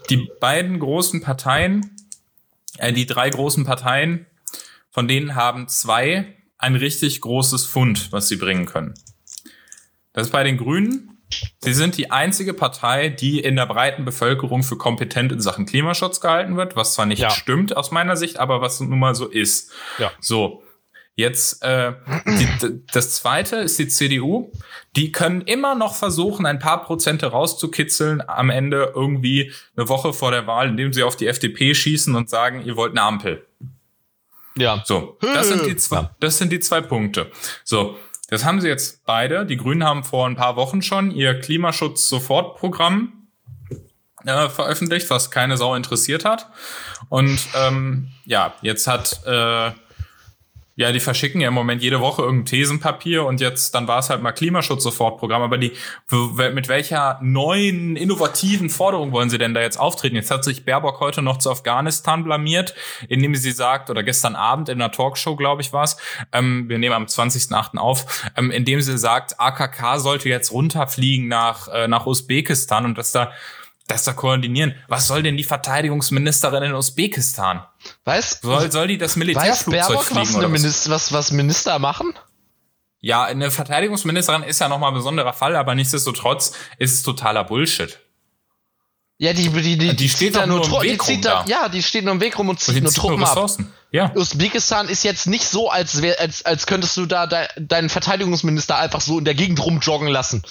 [0.09, 1.93] die beiden großen Parteien,
[2.77, 4.27] äh, die drei großen Parteien,
[4.91, 8.93] von denen haben zwei ein richtig großes Fund, was sie bringen können.
[10.13, 11.07] Das ist bei den Grünen.
[11.59, 16.19] Sie sind die einzige Partei, die in der breiten Bevölkerung für kompetent in Sachen Klimaschutz
[16.19, 17.29] gehalten wird, was zwar nicht Ja.
[17.29, 19.71] stimmt aus meiner Sicht, aber was nun mal so ist.
[19.97, 20.11] Ja.
[20.19, 20.63] So,
[21.15, 21.93] jetzt äh,
[22.27, 24.51] die, das zweite ist die CDU.
[24.97, 30.31] Die können immer noch versuchen, ein paar Prozente rauszukitzeln am Ende irgendwie eine Woche vor
[30.31, 33.47] der Wahl, indem sie auf die FDP schießen und sagen, ihr wollt eine Ampel.
[34.55, 34.83] Ja.
[34.85, 37.31] So, das sind die zwei, das sind die zwei Punkte.
[37.63, 37.97] So,
[38.29, 39.45] das haben sie jetzt beide.
[39.45, 43.27] Die Grünen haben vor ein paar Wochen schon ihr Klimaschutz-Sofortprogramm
[44.25, 46.47] äh, veröffentlicht, was keine Sau interessiert hat.
[47.09, 49.71] Und ähm, ja, jetzt hat äh,
[50.81, 54.09] ja, die verschicken ja im Moment jede Woche irgendein Thesenpapier und jetzt, dann war es
[54.09, 55.43] halt mal Klimaschutz-Sofortprogramm.
[55.43, 55.73] Aber die,
[56.53, 60.15] mit welcher neuen, innovativen Forderung wollen sie denn da jetzt auftreten?
[60.15, 62.73] Jetzt hat sich Baerbock heute noch zu Afghanistan blamiert,
[63.07, 65.97] indem sie sagt, oder gestern Abend in einer Talkshow, glaube ich, war es,
[66.31, 67.77] ähm, wir nehmen am 20.8.
[67.77, 73.11] auf, ähm, indem sie sagt, AKK sollte jetzt runterfliegen nach, äh, nach Usbekistan und dass
[73.11, 73.31] da
[73.91, 74.75] das da koordinieren.
[74.87, 77.63] Was soll denn die Verteidigungsministerin in Usbekistan?
[78.05, 80.61] Weiß, Soll, soll die das weiß Militärflugzeug Baerbock, fliegen was, oder was?
[80.61, 82.13] Minister, was, was Minister machen?
[82.99, 87.99] Ja, eine Verteidigungsministerin ist ja nochmal ein besonderer Fall, aber nichtsdestotrotz ist es totaler Bullshit.
[89.17, 91.45] Ja, die, die, die, Die steht da doch nur im Weg rum da, da.
[91.47, 93.29] Ja, die steht nur im Weg rum und Und zieht die nur nur Truppen ab.
[93.29, 93.71] Ressourcen.
[93.91, 94.11] Ja.
[94.15, 98.77] Usbekistan ist jetzt nicht so, als, wär, als, als könntest du da de, deinen Verteidigungsminister
[98.77, 100.41] einfach so in der Gegend rumjoggen lassen.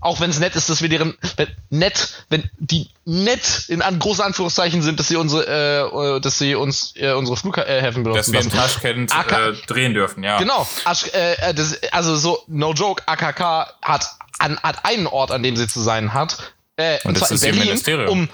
[0.00, 3.98] Auch wenn es nett ist, dass wir deren wenn, nett, wenn die nett in an
[3.98, 8.32] große Anführungszeichen sind, dass sie unsere, äh, äh dass sie uns äh, unsere Flughäfen benutzen.
[8.32, 10.38] Dass wir in Taschkent äh, drehen dürfen, ja.
[10.38, 10.68] Genau.
[11.12, 13.02] Äh, äh, das, also so no joke.
[13.06, 16.52] AKK hat an hat einen Ort, an dem sie zu sein hat.
[16.76, 18.28] Äh, und, und zwar in Berlin, um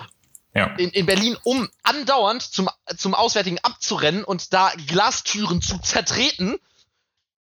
[0.55, 0.67] ja.
[0.77, 6.59] in, in Berlin, um andauernd zum zum Auswärtigen abzurennen und da Glastüren zu zertreten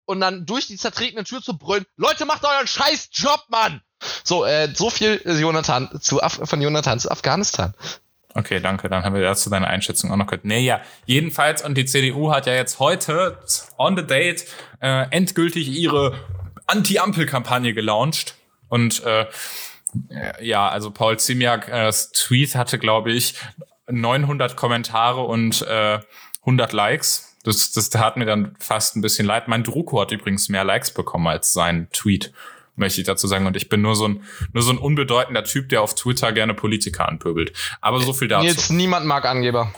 [0.05, 3.82] und dann durch die zertretene Tür zu brüllen, Leute, macht euren scheiß Job, Mann!
[4.24, 7.74] So, äh, so viel Jonathan zu Af von Jonathan zu Afghanistan.
[8.36, 8.89] Okay, danke.
[8.89, 10.45] Dann haben wir dazu deine Einschätzung auch noch gehört.
[10.45, 10.82] Nee, ja.
[11.06, 13.38] Jedenfalls, und die CDU hat ja jetzt heute
[13.78, 14.45] on the date
[14.82, 16.20] äh, endgültig ihre
[16.66, 18.36] Anti-Ampel-Kampagne gelauncht.
[18.70, 19.28] Und äh,
[20.41, 23.36] ja, also Paul Ziemiak, äh, Tweet hatte, glaube ich,
[23.88, 25.99] 900 Kommentare und äh,
[26.41, 27.38] 100 Likes.
[27.43, 29.47] Das, das tat mir dann fast ein bisschen leid.
[29.47, 32.34] Mein Druko hat übrigens mehr Likes bekommen als sein Tweet
[32.76, 33.45] möchte ich dazu sagen.
[33.45, 36.53] Und ich bin nur so ein, nur so ein unbedeutender Typ, der auf Twitter gerne
[36.53, 37.53] Politiker anpöbelt.
[37.82, 38.45] Aber so viel dazu.
[38.45, 39.74] Jetzt niemand mag Angeber.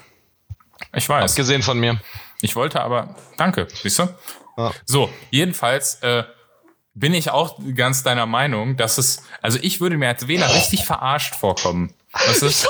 [0.94, 1.32] Ich weiß.
[1.32, 2.00] Abgesehen von mir.
[2.42, 4.10] Ich wollte aber, danke, siehst du?
[4.58, 4.72] Ja.
[4.86, 6.24] So, jedenfalls, äh,
[6.94, 10.86] bin ich auch ganz deiner Meinung, dass es, also ich würde mir als Wähler richtig
[10.86, 11.94] verarscht vorkommen.
[12.14, 12.68] Was ist?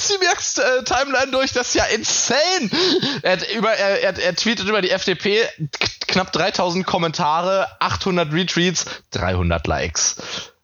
[0.00, 2.70] Ziemiaks äh, Timeline durch, das ist ja insane.
[3.22, 5.44] Er, hat über, er, er, er tweetet über die FDP,
[6.06, 10.16] knapp 3000 Kommentare, 800 Retweets, 300 Likes.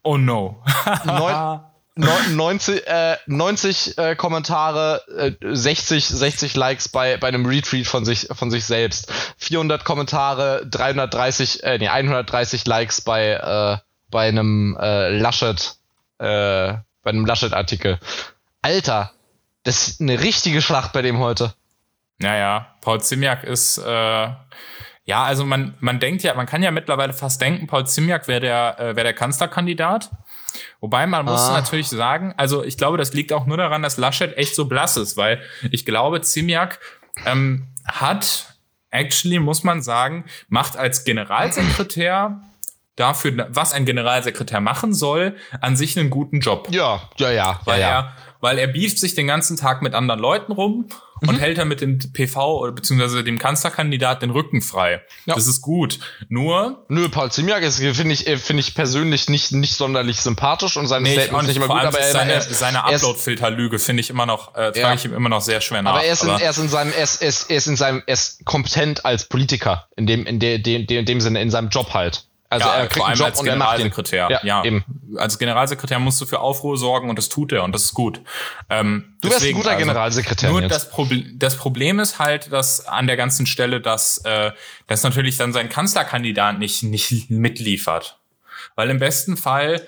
[0.03, 0.63] Oh no.
[1.99, 8.05] Neun, 90, äh, 90 äh, Kommentare, äh, 60, 60 Likes bei, bei einem Retweet von
[8.05, 9.11] sich, von sich selbst.
[9.39, 13.79] 400 Kommentare, 330, äh, nee, 130 Likes bei, äh,
[14.11, 15.77] bei einem äh, Laschet,
[16.19, 17.99] äh, bei einem Laschet-Artikel.
[18.61, 19.13] Alter,
[19.67, 21.53] das ist eine richtige Schlacht bei dem heute.
[22.19, 27.13] Naja, Paul Zimiak ist, äh, ja, also man, man denkt ja, man kann ja mittlerweile
[27.13, 30.11] fast denken, Paul Zimiak wäre der, äh, wär der Kanzlerkandidat.
[30.81, 31.55] Wobei man muss ah.
[31.55, 34.97] natürlich sagen, also ich glaube, das liegt auch nur daran, dass Laschet echt so blass
[34.97, 35.43] ist, weil
[35.73, 36.79] ich glaube, Zimiak
[37.25, 38.55] ähm, hat,
[38.91, 42.41] actually muss man sagen, macht als Generalsekretär
[42.97, 46.69] dafür, was ein Generalsekretär machen soll, an sich einen guten Job.
[46.71, 47.61] Ja, ja, ja.
[47.65, 47.99] Weil, ja, ja.
[48.01, 50.89] Er, weil er beeft sich den ganzen Tag mit anderen Leuten rum
[51.23, 51.39] und mhm.
[51.39, 55.03] hält dann mit dem PV oder beziehungsweise dem Kanzlerkandidat den Rücken frei.
[55.25, 55.35] Ja.
[55.35, 55.99] Das ist gut.
[56.29, 56.85] Nur.
[56.89, 61.09] Nö, Paul Zimiak finde ich, äh, finde ich persönlich nicht, nicht sonderlich sympathisch und seine
[61.09, 64.55] nee, Statements nicht immer gut, aber er, seine, er, seine Upload-Filter-Lüge finde ich immer noch,
[64.55, 64.95] äh, trage ja.
[64.95, 65.93] ich ihm immer noch sehr schwer nach.
[65.93, 68.13] Aber er ist, in, er ist in seinem, er ist, er ist, in seinem, er
[68.13, 71.71] ist kompetent als Politiker, in dem, in dem, in dem, in dem Sinne, in seinem
[71.71, 72.25] Job halt.
[72.49, 74.29] Also ja, er kriegt vor allem als Generalsekretär.
[74.31, 74.85] Ja, ja, eben.
[75.17, 78.21] Als Generalsekretär musst du für Aufruhr sorgen und das tut er und das ist gut.
[78.71, 80.51] Ähm, du deswegen, wärst ein guter also, Generalsekretär.
[80.51, 84.53] Nur das, Proble das Problem ist halt, dass an der ganzen Stelle, dass, äh,
[84.87, 88.19] dass natürlich dann sein Kanzlerkandidat nicht, nicht mitliefert.
[88.77, 89.87] Weil im besten Fall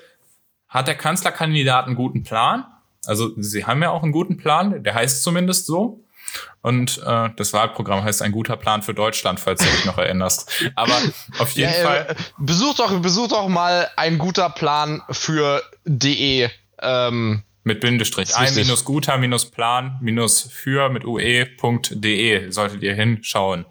[0.68, 2.64] hat der Kanzlerkandidat einen guten Plan.
[3.06, 6.04] Also sie haben ja auch einen guten Plan, der heißt zumindest so.
[6.62, 10.50] Und äh, das Wahlprogramm heißt ein guter Plan für Deutschland, falls du dich noch erinnerst.
[10.74, 10.94] Aber
[11.38, 12.06] auf jeden ja, Fall.
[12.10, 16.48] Äh, besuch doch, besuch doch mal ein guter Plan für de.
[16.80, 18.34] Ähm, mit Bindestrich.
[18.34, 23.66] Ein minus guter minus Plan minus für mit ue.de solltet ihr hinschauen.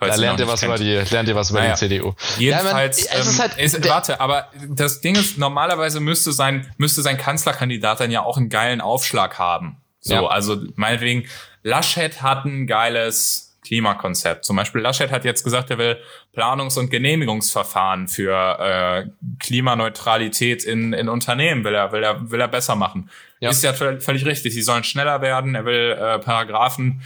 [0.00, 1.72] Da lernt ihr, was über die, lernt ihr was über naja.
[1.74, 2.14] die CDU.
[2.38, 7.02] Jedenfalls, ja, man, ähm, halt ist, warte, aber das Ding ist, normalerweise müsste sein, müsste
[7.02, 9.78] sein Kanzlerkandidat dann ja auch einen geilen Aufschlag haben.
[10.00, 10.26] So, ja.
[10.26, 11.26] also meinetwegen,
[11.62, 14.44] Laschet hat ein geiles Klimakonzept.
[14.44, 15.98] Zum Beispiel Laschet hat jetzt gesagt, er will
[16.34, 19.06] Planungs- und Genehmigungsverfahren für äh,
[19.40, 23.10] Klimaneutralität in, in Unternehmen will er, will er, will er besser machen.
[23.40, 23.50] Ja.
[23.50, 24.54] Ist ja völlig richtig.
[24.54, 25.54] Sie sollen schneller werden.
[25.54, 27.02] Er will äh, Paragraphen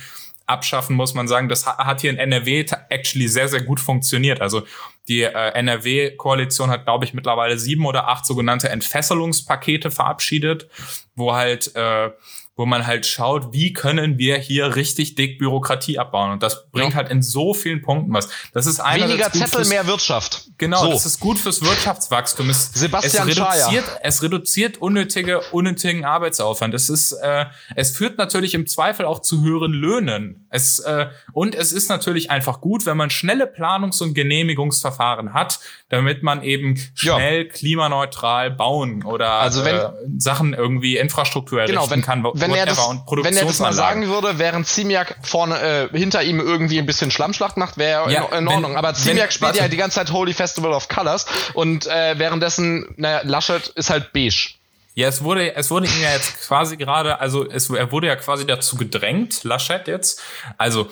[0.46, 1.48] abschaffen, muss man sagen.
[1.48, 4.40] Das hat hier in NRW actually sehr, sehr gut funktioniert.
[4.40, 4.62] Also
[5.08, 10.68] die äh, NRW-Koalition hat, glaube ich, mittlerweile sieben oder acht sogenannte Entfesselungspakete verabschiedet,
[11.16, 12.10] wo halt äh,
[12.54, 16.32] wo man halt schaut, wie können wir hier richtig dick Bürokratie abbauen.
[16.32, 16.96] Und das bringt ja.
[16.96, 18.28] halt in so vielen Punkten was.
[18.52, 20.50] Das ist Weniger Zettel, mehr Wirtschaft.
[20.58, 20.90] Genau, so.
[20.90, 22.50] das ist gut fürs Wirtschaftswachstum.
[22.50, 26.74] Es, Sebastian es reduziert, es reduziert unnötige, unnötigen Arbeitsaufwand.
[26.74, 30.46] Es ist, äh, es führt natürlich im Zweifel auch zu höheren Löhnen.
[30.50, 35.58] Es, äh, und es ist natürlich einfach gut, wenn man schnelle Planungs- und Genehmigungsverfahren hat,
[35.92, 37.52] damit man eben schnell ja.
[37.52, 42.64] klimaneutral bauen oder also wenn, äh, Sachen irgendwie Infrastruktur errichten genau, wenn, kann wenn er,
[42.64, 46.86] das, wenn er das mal sagen würde, während Ziemiak vorne äh, hinter ihm irgendwie ein
[46.86, 48.70] bisschen Schlammschlacht macht, wäre ja, in, in, Ordnung.
[48.70, 52.94] Wenn, Aber Ziemiak spielt ja die ganze Zeit Holy Festival of Colors und äh, währenddessen,
[52.96, 54.54] naja, Laschet ist halt beige.
[54.94, 58.16] Ja, es wurde, es wurde ihm ja jetzt quasi gerade, also es, er wurde ja
[58.16, 60.22] quasi dazu gedrängt, Laschet jetzt.
[60.56, 60.88] Also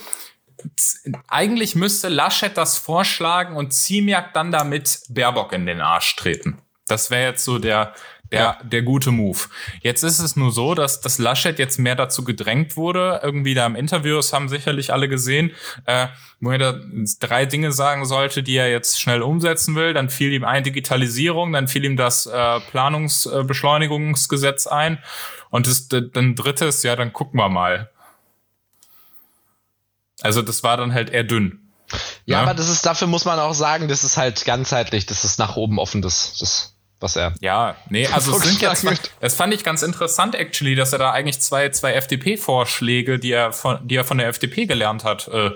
[1.28, 6.58] eigentlich müsste Laschet das vorschlagen und Ziemiak dann damit Baerbock in den Arsch treten.
[6.86, 7.94] Das wäre jetzt so der,
[8.32, 8.58] der, ja.
[8.62, 9.38] der gute Move.
[9.80, 13.20] Jetzt ist es nur so, dass, dass Laschet jetzt mehr dazu gedrängt wurde.
[13.22, 15.52] Irgendwie da im Interview, das haben sicherlich alle gesehen,
[15.86, 16.08] äh,
[16.40, 16.80] wo er da
[17.20, 19.94] drei Dinge sagen sollte, die er jetzt schnell umsetzen will.
[19.94, 24.98] Dann fiel ihm ein Digitalisierung, dann fiel ihm das äh, Planungsbeschleunigungsgesetz äh, ein.
[25.50, 27.90] Und das, dann drittes, ja, dann gucken wir mal.
[30.22, 31.60] Also das war dann halt eher dünn.
[32.24, 35.24] Ja, ja, aber das ist, dafür muss man auch sagen, das ist halt ganzheitlich, das
[35.24, 37.34] ist nach oben offen, das, das was er.
[37.40, 38.86] Ja, nee, also es sind jetzt,
[39.20, 43.52] das fand ich ganz interessant actually, dass er da eigentlich zwei, zwei FDP-Vorschläge, die er
[43.52, 45.50] von, die er von der FDP gelernt hat, äh,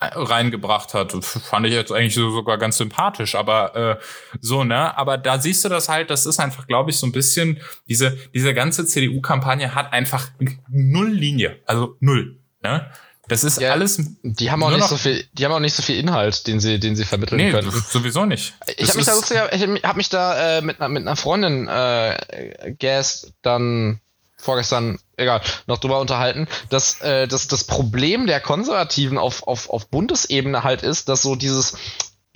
[0.00, 1.12] reingebracht hat.
[1.12, 3.96] Fand ich jetzt eigentlich so sogar ganz sympathisch, aber äh,
[4.40, 4.96] so, ne?
[4.96, 8.16] Aber da siehst du das halt, das ist einfach, glaube ich, so ein bisschen, diese,
[8.34, 10.28] diese ganze CDU-Kampagne hat einfach
[10.68, 11.60] null Linie.
[11.66, 12.38] Also null.
[12.62, 12.90] Ne?
[13.28, 13.98] Das ist ja, alles.
[14.22, 16.78] Die haben auch nicht so viel, die haben auch nicht so viel Inhalt, den sie,
[16.78, 17.70] den sie vermitteln nee, können.
[17.70, 18.54] Sowieso nicht.
[18.76, 22.74] Ich habe mich da sozusagen, ich habe mich da äh, mit, mit einer Freundin äh,
[22.78, 24.00] gestern
[24.44, 29.88] vorgestern, egal, noch drüber unterhalten, dass, äh, dass das Problem der Konservativen auf, auf, auf
[29.88, 31.76] Bundesebene halt ist, dass so dieses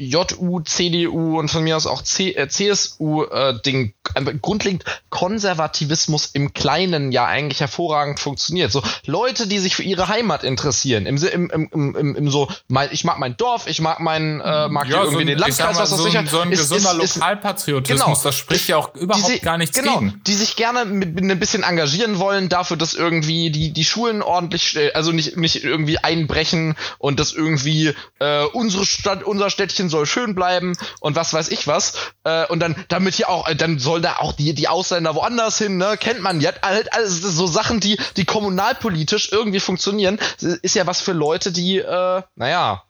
[0.01, 7.11] JU, CDU und von mir aus auch C, äh, CSU-Ding, äh, grundlegend Konservativismus im Kleinen
[7.11, 8.71] ja eigentlich hervorragend funktioniert.
[8.71, 12.91] So Leute, die sich für ihre Heimat interessieren, im, im, im, im, im so, mein,
[12.93, 15.77] ich mag mein Dorf, ich mag meinen, äh, mag ja, irgendwie so ein, den Landkreis,
[15.77, 18.95] was das so sicher so ein ist, gesunder ist, Lokalpatriotismus, genau, das spricht ja auch
[18.95, 20.23] überhaupt die, gar nichts genau, gegen.
[20.29, 24.23] Die sich gerne mit, mit ein bisschen engagieren wollen dafür, dass irgendwie die, die Schulen
[24.23, 29.91] ordentlich, also nicht, nicht irgendwie einbrechen und dass irgendwie äh, unsere Stadt, unser Städtchen München
[29.91, 31.95] soll schön bleiben und was weiß ich was.
[32.25, 35.59] Äh, und dann, damit hier auch, äh, dann soll da auch die, die Ausländer woanders
[35.59, 35.97] hin, ne?
[35.99, 36.53] Kennt man ja.
[36.63, 41.79] Halt, also so Sachen, die, die kommunalpolitisch irgendwie funktionieren, ist ja was für Leute, die,
[41.79, 42.85] äh, naja,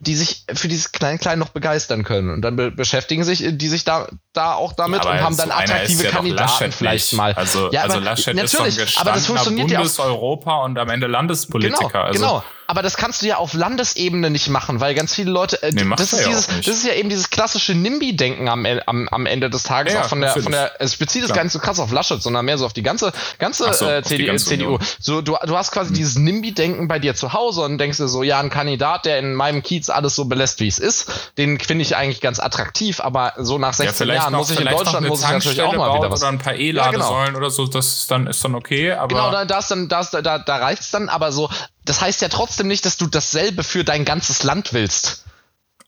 [0.00, 2.30] die sich für dieses Klein-Klein noch begeistern können.
[2.30, 5.50] Und dann be beschäftigen sich die sich da, da auch damit ja, und haben dann
[5.50, 7.32] attraktive ja Kandidaten vielleicht mal.
[7.34, 10.08] Also, ja, also aber, Laschet natürlich, ist so ein aber das funktioniert Bundes ja auch.
[10.08, 11.88] Europa und am Ende Landespolitiker.
[11.88, 12.20] Genau, also.
[12.20, 12.44] genau.
[12.70, 15.86] Aber das kannst du ja auf Landesebene nicht machen, weil ganz viele Leute, äh, nee,
[15.96, 19.62] das, ist dieses, das ist ja eben dieses klassische NIMBY-Denken am, am, am Ende des
[19.62, 21.90] Tages, ja, auch von der, von der, es bezieht es gar nicht so krass auf
[21.92, 24.26] Laschet, sondern mehr so auf die ganze, ganze so, äh, CDU.
[24.26, 24.78] Ganze CDU.
[25.00, 25.96] So, du, du hast quasi hm.
[25.96, 29.32] dieses NIMBY-Denken bei dir zu Hause und denkst dir so, ja, ein Kandidat, der in
[29.32, 33.32] meinem Kiez alles so belässt, wie es ist, den finde ich eigentlich ganz attraktiv, aber
[33.38, 35.96] so nach 16 ja, Jahren noch, muss ich in Deutschland, muss ich natürlich auch mal
[35.96, 36.20] wieder was.
[36.20, 37.38] Oder ein paar E-Ladesäulen ja, genau.
[37.38, 39.08] oder so, das ist dann, ist dann okay, aber.
[39.08, 41.48] Genau, da, da, dann, da, da, da reicht's dann, aber so,
[41.88, 45.24] das heißt ja trotzdem nicht, dass du dasselbe für dein ganzes Land willst.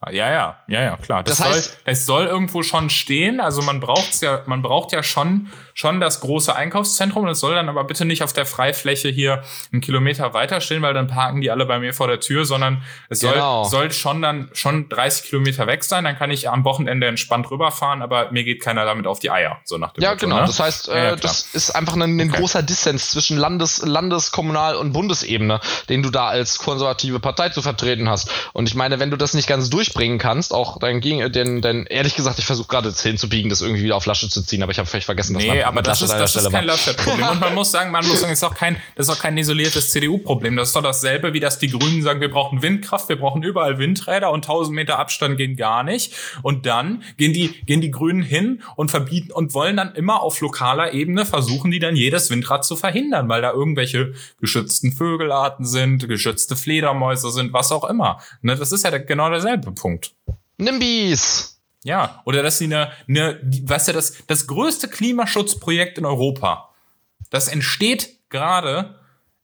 [0.06, 1.22] Ja, ja, ja, ja, klar.
[1.22, 3.38] Das, das heißt, soll, es soll irgendwo schon stehen.
[3.38, 7.26] Also man braucht's ja, man braucht ja schon, schon das große Einkaufszentrum.
[7.26, 9.42] Das soll dann aber bitte nicht auf der Freifläche hier
[9.72, 12.82] einen Kilometer weiter stehen, weil dann parken die alle bei mir vor der Tür, sondern
[13.08, 13.64] es genau.
[13.64, 16.04] soll, soll schon dann schon 30 Kilometer weg sein.
[16.04, 19.58] Dann kann ich am Wochenende entspannt rüberfahren, aber mir geht keiner damit auf die Eier,
[19.64, 20.40] so nach dem Ja, Motto, genau.
[20.40, 20.46] Ne?
[20.46, 22.38] Das heißt, äh, ja, das ist einfach ein, ein okay.
[22.38, 27.62] großer Dissens zwischen Landes, Landes, Kommunal und Bundesebene, den du da als konservative Partei zu
[27.62, 28.30] vertreten hast.
[28.52, 31.86] Und ich meine, wenn du das nicht ganz durchbringen kannst, auch dein Gegen, denn, denn
[31.86, 34.72] ehrlich gesagt, ich versuche gerade jetzt hinzubiegen, das irgendwie wieder auf Lasche zu ziehen, aber
[34.72, 37.28] ich habe vielleicht vergessen, dass nee, man aber das ist, das ist kein Laschet-Problem.
[37.28, 39.90] Und man muss sagen, man muss sagen, ist auch kein, das ist auch kein isoliertes
[39.90, 40.56] CDU-Problem.
[40.56, 43.78] Das ist doch dasselbe, wie dass die Grünen sagen, wir brauchen Windkraft, wir brauchen überall
[43.78, 46.14] Windräder und 1000 Meter Abstand gehen gar nicht.
[46.42, 50.40] Und dann gehen die, gehen die Grünen hin und verbieten und wollen dann immer auf
[50.40, 56.08] lokaler Ebene versuchen, die dann jedes Windrad zu verhindern, weil da irgendwelche geschützten Vögelarten sind,
[56.08, 58.20] geschützte Fledermäuse sind, was auch immer.
[58.42, 60.14] Ne, das ist ja genau derselbe Punkt.
[60.58, 61.59] Nimbis!
[61.82, 66.70] Ja, oder dass sie eine, eine was ja das, das größte Klimaschutzprojekt in Europa.
[67.30, 68.96] Das entsteht gerade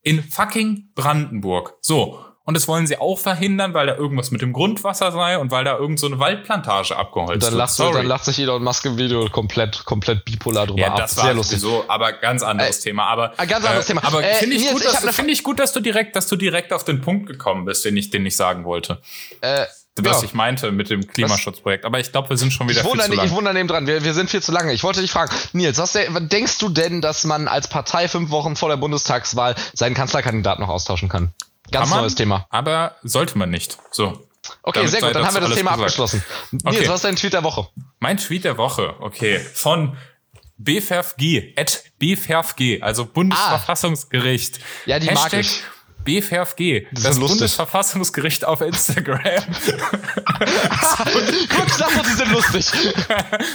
[0.02, 1.74] in fucking Brandenburg.
[1.80, 2.22] So.
[2.44, 5.64] Und das wollen sie auch verhindern, weil da irgendwas mit dem Grundwasser sei und weil
[5.64, 7.70] da irgend so eine Waldplantage abgeholzt dann wird.
[7.70, 7.94] Sorry.
[7.94, 11.16] dann lacht sich Elon Musk im Video komplett, komplett bipolar drüber ja, das ab.
[11.16, 11.58] War Sehr lustig.
[11.58, 13.08] So, aber ganz anderes äh, Thema.
[13.08, 14.04] Aber, ein ganz anderes äh, Thema.
[14.04, 16.72] Aber äh, finde ich, gut, dass, find ich gut, dass du direkt, dass du direkt
[16.72, 19.00] auf den Punkt gekommen bist, den ich, den ich sagen wollte.
[19.40, 19.66] Äh,
[19.98, 20.26] was ja.
[20.26, 21.84] ich meinte mit dem Klimaschutzprojekt.
[21.84, 23.26] Aber ich glaube, wir sind schon wieder ich viel zu lang.
[23.26, 23.86] Ich wundere neben dran.
[23.86, 24.72] Wir, wir sind viel zu lange.
[24.72, 28.56] Ich wollte dich fragen, Nils, was denkst du denn, dass man als Partei fünf Wochen
[28.56, 31.32] vor der Bundestagswahl seinen Kanzlerkandidaten noch austauschen kann?
[31.70, 32.46] Ganz kann neues man, Thema.
[32.50, 33.78] Aber sollte man nicht.
[33.90, 34.26] So.
[34.62, 35.14] Okay, Damit sehr gut.
[35.14, 35.80] Dann haben wir das Thema gesagt.
[35.80, 36.24] abgeschlossen.
[36.52, 36.88] Nils, okay.
[36.88, 37.68] was ist dein Tweet der Woche?
[37.98, 39.40] Mein Tweet der Woche, okay.
[39.40, 39.96] Von
[40.58, 44.58] BFFG, at BFFG, also Bundesverfassungsgericht.
[44.58, 44.82] Ah.
[44.86, 45.62] Ja, die Hashtag mag ich.
[46.06, 49.20] BVFG, das, das Bundesverfassungsgericht auf Instagram.
[51.56, 52.66] Kurz dachte, die sind lustig.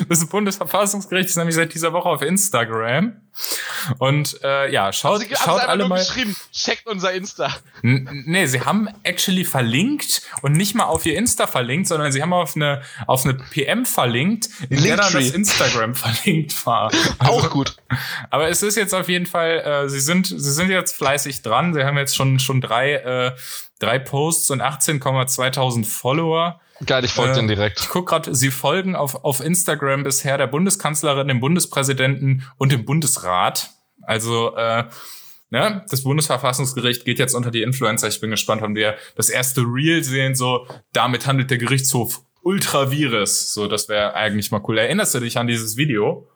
[0.07, 3.13] Das Bundesverfassungsgericht ist nämlich seit dieser Woche auf Instagram.
[3.97, 5.99] Und äh, ja, schaut, Sie haben schaut alle mal.
[5.99, 7.49] geschrieben, checkt unser Insta.
[7.81, 12.21] N nee, sie haben actually verlinkt und nicht mal auf ihr Insta verlinkt, sondern sie
[12.21, 15.27] haben auf eine, auf eine PM verlinkt, in der dann Linktree.
[15.27, 16.91] das Instagram verlinkt war.
[17.19, 17.77] Also, Auch gut.
[18.29, 21.73] Aber es ist jetzt auf jeden Fall, äh, sie sind, sie sind jetzt fleißig dran.
[21.73, 23.31] Sie haben jetzt schon, schon drei, äh,
[23.79, 26.59] drei Posts und 18,2000 Follower.
[26.85, 27.79] Geil, ich folge Äh, den direkt.
[27.79, 32.85] Ich guck gerade, sie folgen auf, auf Instagram bisher der Bundeskanzlerin, dem Bundespräsidenten und dem
[32.85, 33.69] Bundesrat.
[34.01, 34.85] Also, äh,
[35.51, 38.07] ne, das Bundesverfassungsgericht geht jetzt unter die Influencer.
[38.07, 40.33] Ich bin gespannt, wann wir das erste Reel sehen.
[40.35, 43.53] So, damit handelt der Gerichtshof Ultravirus.
[43.53, 44.79] So, das wäre eigentlich mal cool.
[44.79, 46.27] Erinnerst du dich an dieses Video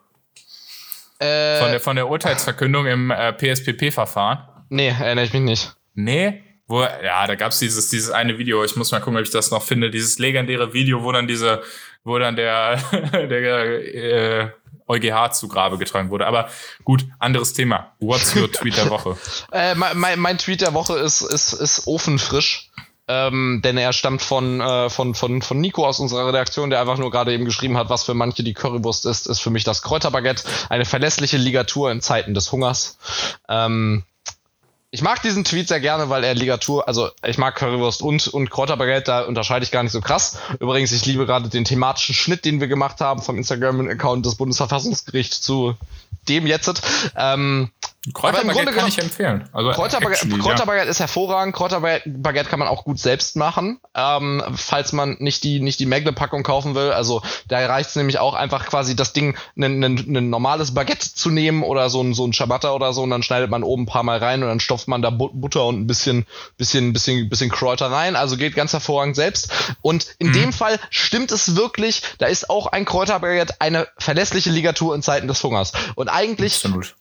[1.18, 4.48] Äh, von der, von der Urteilsverkündung im äh, PSPP-Verfahren?
[4.70, 5.76] nee, erinnere ich mich nicht.
[5.96, 6.44] Nee.
[6.68, 9.52] Wo, ja, da gab's dieses, dieses eine Video, ich muss mal gucken, ob ich das
[9.52, 11.62] noch finde, dieses legendäre Video, wo dann diese,
[12.04, 12.78] wo dann der,
[13.12, 14.50] der äh,
[14.88, 16.26] EuGH zu Grabe getragen wurde.
[16.26, 16.50] Aber
[16.84, 17.94] gut, anderes Thema.
[18.00, 19.18] What's your Tweet der Woche?
[19.52, 22.72] Äh, mein, mein, Tweet der Woche ist, ist, ist ofenfrisch.
[23.08, 26.98] Ähm, denn er stammt von, äh, von, von, von Nico aus unserer Redaktion, der einfach
[26.98, 29.84] nur gerade eben geschrieben hat, was für manche die Currywurst ist, ist für mich das
[29.84, 32.98] Kräuterbaguette, eine verlässliche Ligatur in Zeiten des Hungers.
[33.48, 34.04] Ähm,
[34.96, 38.50] ich mag diesen Tweet sehr gerne, weil er Ligatur, also ich mag Currywurst und, und
[38.50, 40.38] Kräuterbaguette, da unterscheide ich gar nicht so krass.
[40.62, 45.42] Übrigens, ich liebe gerade den thematischen Schnitt, den wir gemacht haben vom Instagram-Account des Bundesverfassungsgerichts
[45.42, 45.76] zu
[46.30, 46.82] dem jetzt.
[47.18, 47.72] Ähm,
[48.14, 49.50] Kräuterbaguette kann ich empfehlen.
[49.52, 50.44] Also Kräuterbaguette, actually, ja.
[50.44, 51.56] Kräuterbaguette ist hervorragend.
[51.56, 56.44] Kräuterbaguette kann man auch gut selbst machen, ähm, falls man nicht die nicht die Megle-Packung
[56.44, 56.92] kaufen will.
[56.92, 61.30] Also da reicht es nämlich auch einfach quasi das Ding, ein ein normales Baguette zu
[61.30, 63.88] nehmen oder so ein so ein Ciabatta oder so und dann schneidet man oben ein
[63.88, 66.26] paar Mal rein und dann stopft man da Bu- Butter und ein bisschen
[66.58, 68.16] bisschen bisschen bisschen Kräuter rein.
[68.16, 69.50] Also geht ganz hervorragend selbst.
[69.82, 70.28] Und Mhm.
[70.28, 72.02] in dem Fall stimmt es wirklich.
[72.20, 75.72] Da ist auch ein Kräuterbaguette eine verlässliche Ligatur in Zeiten des Hungers.
[75.96, 76.96] Und eigentlich Absolut.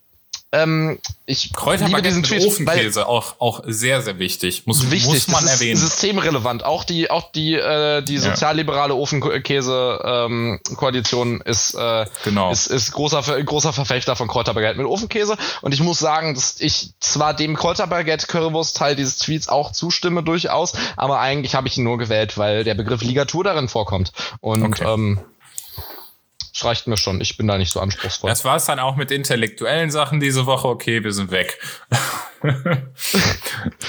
[0.62, 4.66] Ähm, ich liebe Kräuterbaguette diesen mit Tweet, Ofenkäse auch, auch sehr, sehr wichtig.
[4.66, 5.76] Muss, wichtig, muss man das ist erwähnen.
[5.78, 6.64] systemrelevant.
[6.64, 12.50] Auch die, auch die, äh, die sozialliberale Ofenkäse-Koalition ist, äh, Genau.
[12.50, 15.36] ist, ist großer, großer Verfechter von Kräuterbaguette mit Ofenkäse.
[15.62, 21.20] Und ich muss sagen, dass ich zwar dem Kräuterbaguette-Currywurst-Teil dieses Tweets auch zustimme durchaus, aber
[21.20, 24.12] eigentlich habe ich ihn nur gewählt, weil der Begriff Ligatur darin vorkommt.
[24.40, 24.84] Und Okay.
[24.86, 25.18] ähm,
[26.64, 27.20] das reicht mir schon.
[27.20, 28.30] Ich bin da nicht so anspruchsvoll.
[28.30, 30.68] Das war es dann auch mit intellektuellen Sachen diese Woche.
[30.68, 31.58] Okay, wir sind weg.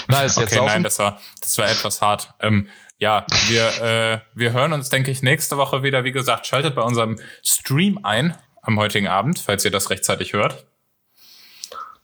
[0.07, 2.33] da ist jetzt Okay, auch nein, das war, das war etwas hart.
[2.41, 2.67] Ähm,
[2.97, 6.03] ja, wir, äh, wir hören uns, denke ich, nächste Woche wieder.
[6.03, 10.65] Wie gesagt, schaltet bei unserem Stream ein am heutigen Abend, falls ihr das rechtzeitig hört.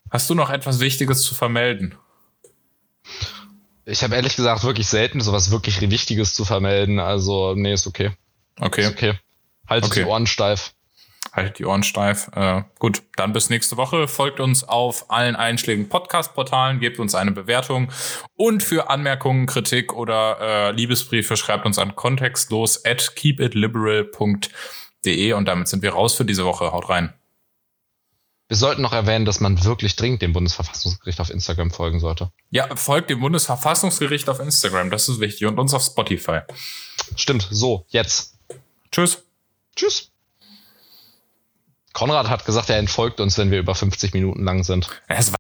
[0.10, 1.96] Hast du noch etwas Wichtiges zu vermelden?
[3.86, 7.00] Ich habe ehrlich gesagt wirklich selten sowas wirklich Wichtiges zu vermelden.
[7.00, 8.12] Also, nee, ist okay.
[8.60, 9.20] Okay, Ist okay.
[9.72, 10.04] Haltet Okay.
[10.04, 10.74] die Ohren steif.
[11.34, 12.30] haltet die Ohren steif.
[12.36, 14.10] Äh, gut, dann bis nächste Woche.
[14.10, 17.90] Folgt uns auf allen einschlägigen Podcast-Portalen, gebt uns eine Bewertung
[18.36, 25.70] und für Anmerkungen, Kritik oder äh, Liebesbriefe schreibt uns an kontextlos at keepitliberal.de und damit
[25.70, 26.74] sind wir raus für diese Woche.
[26.74, 27.14] Haut rein.
[28.50, 32.34] Wir sollten noch erwähnen, dass man wirklich dringend dem Bundesverfassungsgericht auf Instagram folgen sollte.
[32.50, 36.40] Ja, folgt dem Bundesverfassungsgericht auf Instagram, das ist wichtig und uns auf Spotify.
[37.16, 38.38] Stimmt, so, jetzt.
[38.92, 39.24] Tschüss.
[39.82, 40.12] Tschüss.
[41.92, 44.88] Konrad hat gesagt, er entfolgt uns, wenn wir über 50 Minuten lang sind.
[45.08, 45.34] Es